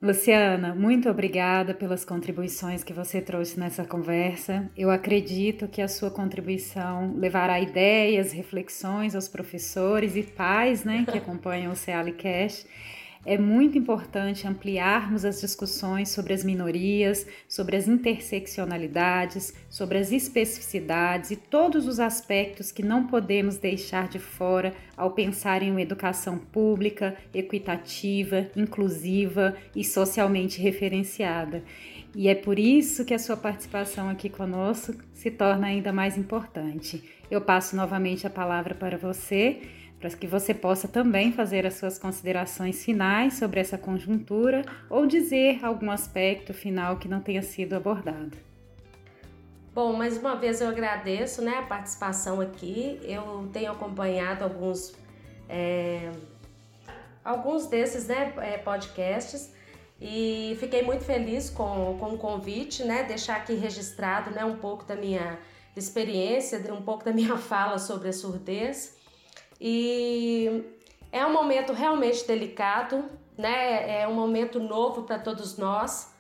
Luciana, 0.02 0.74
muito 0.74 1.08
obrigada 1.08 1.76
pelas 1.76 2.04
contribuições 2.04 2.84
que 2.84 2.92
você 2.92 3.22
trouxe 3.22 3.60
nessa 3.60 3.86
conversa. 3.86 4.68
Eu 4.76 4.90
acredito 4.90 5.68
que 5.68 5.80
a 5.80 5.88
sua 5.88 6.10
contribuição 6.10 7.14
levará 7.16 7.60
ideias, 7.60 8.32
reflexões 8.32 9.14
aos 9.14 9.28
professores 9.28 10.16
e 10.16 10.24
pais 10.24 10.84
né, 10.84 11.06
que 11.08 11.20
acompanham 11.20 11.72
o 11.72 11.76
CealiCast 11.76 12.66
é 13.26 13.38
muito 13.38 13.78
importante 13.78 14.48
ampliarmos 14.48 15.24
as 15.24 15.42
discussões 15.42 16.10
sobre 16.10 16.34
as 16.34 16.44
minorias, 16.44 17.28
sobre 17.48 17.76
as 17.76 17.88
interseccionalidades, 17.88 19.54
sobre 19.70 20.00
as 20.00 20.12
especificidades 20.12 21.30
e 21.30 21.36
todos 21.36 21.88
os 21.88 22.00
aspectos 22.00 22.72
que 22.72 22.82
não 22.82 23.06
podemos 23.06 23.58
deixar 23.58 24.08
de 24.08 24.18
fora 24.18 24.74
ao 24.98 25.12
pensar 25.12 25.62
em 25.62 25.70
uma 25.70 25.82
educação 25.82 26.38
pública, 26.38 27.16
equitativa, 27.34 28.50
inclusiva 28.56 29.56
e 29.76 29.84
socialmente 29.84 30.60
referenciada. 30.60 31.64
E 32.16 32.28
é 32.28 32.36
por 32.36 32.58
isso 32.58 33.06
que 33.06 33.14
a 33.14 33.20
sua 33.20 33.38
participação 33.38 34.10
aqui 34.10 34.30
conosco 34.30 34.94
se 35.14 35.30
torna 35.32 35.68
ainda 35.68 35.94
mais 35.94 36.18
importante. 36.18 37.04
Eu 37.30 37.40
passo 37.40 37.76
novamente 37.76 38.28
a 38.28 38.30
palavra 38.30 38.76
para 38.76 38.98
você 38.98 39.62
para 40.02 40.10
que 40.10 40.26
você 40.26 40.52
possa 40.52 40.88
também 40.88 41.32
fazer 41.32 41.66
as 41.66 41.76
suas 41.76 42.00
considerações 42.00 42.84
finais 42.84 43.36
sobre 43.36 43.60
essa 43.60 43.78
conjuntura 43.78 44.64
ou 44.90 45.06
dizer 45.06 45.64
algum 45.64 45.92
aspecto 45.92 46.56
final 46.56 46.98
que 46.98 47.08
não 47.08 47.22
tenha 47.22 47.44
sido 47.44 47.76
abordado. 47.76 48.36
Bom, 49.74 49.94
mais 49.94 50.18
uma 50.18 50.36
vez 50.36 50.60
eu 50.60 50.68
agradeço 50.68 51.44
né, 51.44 51.60
a 51.60 51.62
participação 51.62 52.42
aqui. 52.42 53.00
Eu 53.04 53.48
tenho 53.54 53.72
acompanhado 53.72 54.44
alguns, 54.44 54.94
é, 55.48 56.12
alguns 57.24 57.68
desses 57.68 58.08
né, 58.08 58.34
é, 58.38 58.58
podcasts 58.58 59.54
e 60.02 60.58
fiquei 60.60 60.82
muito 60.82 61.06
feliz 61.06 61.50
com, 61.50 61.96
com 62.00 62.16
o 62.16 62.18
convite, 62.18 62.84
né, 62.84 63.04
deixar 63.04 63.38
aqui 63.38 63.54
registrado 63.54 64.32
né, 64.32 64.44
um 64.44 64.58
pouco 64.58 64.84
da 64.84 64.96
minha 64.96 65.38
experiência, 65.78 66.60
um 66.74 66.82
pouco 66.82 67.06
da 67.06 67.14
minha 67.14 67.38
fala 67.40 67.78
sobre 67.78 68.10
a 68.10 68.14
surdez. 68.14 69.00
E 69.64 70.64
é 71.12 71.24
um 71.24 71.32
momento 71.32 71.72
realmente 71.72 72.26
delicado, 72.26 73.06
né? 73.38 74.02
É 74.02 74.08
um 74.08 74.14
momento 74.16 74.60
novo 74.60 75.04
para 75.04 75.20
todos 75.20 75.56
nós, 75.56 76.12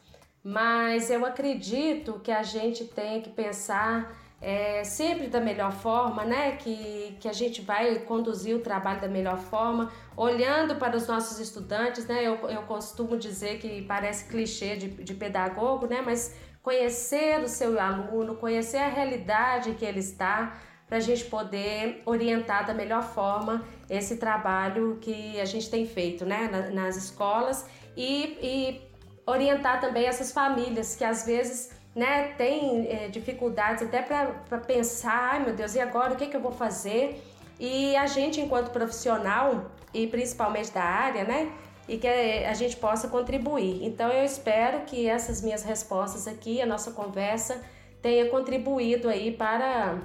mas 0.43 1.09
eu 1.09 1.25
acredito 1.25 2.21
que 2.23 2.31
a 2.31 2.43
gente 2.43 2.85
tem 2.85 3.19
que 3.19 3.31
pensar 3.31 4.15
é, 4.39 4.83
sempre 4.83 5.25
da 5.25 5.39
melhor 5.39 5.71
forma, 5.71 6.23
né? 6.23 6.51
Que, 6.51 7.17
que 7.19 7.27
a 7.27 7.33
gente 7.33 7.61
vai 7.61 7.97
conduzir 7.99 8.55
o 8.55 8.59
trabalho 8.59 9.01
da 9.01 9.07
melhor 9.07 9.39
forma, 9.39 9.91
olhando 10.15 10.75
para 10.75 10.95
os 10.95 11.07
nossos 11.07 11.39
estudantes, 11.39 12.05
né? 12.05 12.23
Eu, 12.23 12.47
eu 12.47 12.61
costumo 12.63 13.17
dizer 13.17 13.57
que 13.57 13.81
parece 13.81 14.25
clichê 14.25 14.75
de, 14.75 14.87
de 14.87 15.15
pedagogo, 15.15 15.87
né? 15.87 15.99
Mas 16.05 16.35
conhecer 16.61 17.39
o 17.39 17.47
seu 17.47 17.79
aluno, 17.79 18.35
conhecer 18.35 18.77
a 18.77 18.87
realidade 18.87 19.73
que 19.73 19.83
ele 19.83 19.99
está, 19.99 20.55
para 20.91 20.97
a 20.97 21.01
gente 21.01 21.23
poder 21.23 22.01
orientar 22.05 22.67
da 22.67 22.73
melhor 22.73 23.01
forma 23.01 23.63
esse 23.89 24.17
trabalho 24.17 24.97
que 24.99 25.39
a 25.39 25.45
gente 25.45 25.69
tem 25.69 25.87
feito 25.87 26.25
né, 26.25 26.69
nas 26.73 26.97
escolas 26.97 27.65
e, 27.95 28.37
e 28.41 28.81
orientar 29.25 29.79
também 29.79 30.05
essas 30.05 30.33
famílias 30.33 30.93
que 30.93 31.05
às 31.05 31.25
vezes 31.25 31.71
né, 31.95 32.33
têm 32.37 32.89
é, 32.89 33.07
dificuldades 33.07 33.83
até 33.83 34.01
para 34.01 34.57
pensar, 34.57 35.29
ai 35.31 35.45
meu 35.45 35.55
Deus, 35.55 35.75
e 35.75 35.79
agora 35.79 36.11
o 36.11 36.17
que, 36.17 36.27
que 36.27 36.35
eu 36.35 36.41
vou 36.41 36.51
fazer? 36.51 37.23
E 37.57 37.95
a 37.95 38.05
gente, 38.05 38.41
enquanto 38.41 38.71
profissional, 38.71 39.71
e 39.93 40.07
principalmente 40.07 40.73
da 40.73 40.83
área, 40.83 41.23
né, 41.23 41.53
e 41.87 41.97
que 41.97 42.05
a 42.05 42.53
gente 42.53 42.75
possa 42.75 43.07
contribuir. 43.07 43.85
Então 43.85 44.09
eu 44.09 44.25
espero 44.25 44.81
que 44.81 45.07
essas 45.07 45.41
minhas 45.41 45.63
respostas 45.63 46.27
aqui, 46.27 46.61
a 46.61 46.65
nossa 46.65 46.91
conversa, 46.91 47.61
tenha 48.01 48.29
contribuído 48.29 49.07
aí 49.07 49.31
para 49.31 49.97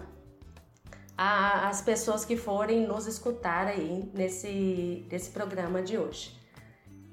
a, 1.17 1.69
as 1.69 1.81
pessoas 1.81 2.25
que 2.25 2.37
forem 2.37 2.87
nos 2.87 3.07
escutar 3.07 3.67
aí 3.67 4.05
nesse, 4.13 5.07
nesse 5.11 5.31
programa 5.31 5.83
de 5.83 5.97
hoje. 5.97 6.35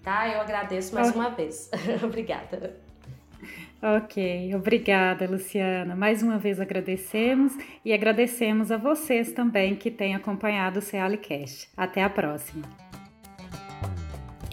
Tá? 0.01 0.27
Eu 0.27 0.41
agradeço 0.41 0.93
mais 0.93 1.13
uma 1.15 1.29
vez. 1.29 1.69
Obrigada. 2.03 2.75
Ok, 3.81 4.55
obrigada, 4.55 5.27
Luciana. 5.29 5.93
Mais 5.93 6.23
uma 6.23 6.37
vez 6.37 6.57
agradecemos 6.57 7.51
e 7.83 7.91
agradecemos 7.91 8.71
a 8.71 8.77
vocês 8.77 9.33
também 9.33 9.75
que 9.75 9.91
têm 9.91 10.15
acompanhado 10.15 10.79
o 10.79 10.81
Cealicast. 10.81 11.69
Até 11.75 12.01
a 12.01 12.09
próxima. 12.09 12.63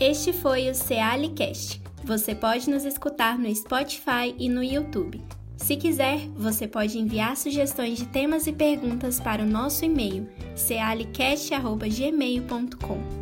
Este 0.01 0.33
foi 0.33 0.69
o 0.69 0.75
Cealicast. 0.75 1.81
Você 2.03 2.35
pode 2.35 2.69
nos 2.69 2.85
escutar 2.85 3.39
no 3.39 3.55
Spotify 3.55 4.35
e 4.37 4.49
no 4.49 4.65
YouTube. 4.65 5.23
Se 5.61 5.77
quiser, 5.77 6.27
você 6.35 6.67
pode 6.67 6.99
enviar 6.99 7.37
sugestões 7.37 7.99
de 7.99 8.07
temas 8.07 8.47
e 8.47 8.53
perguntas 8.53 9.21
para 9.21 9.43
o 9.43 9.47
nosso 9.47 9.85
e-mail 9.85 10.27
cealicast.gmail.com. 10.57 13.20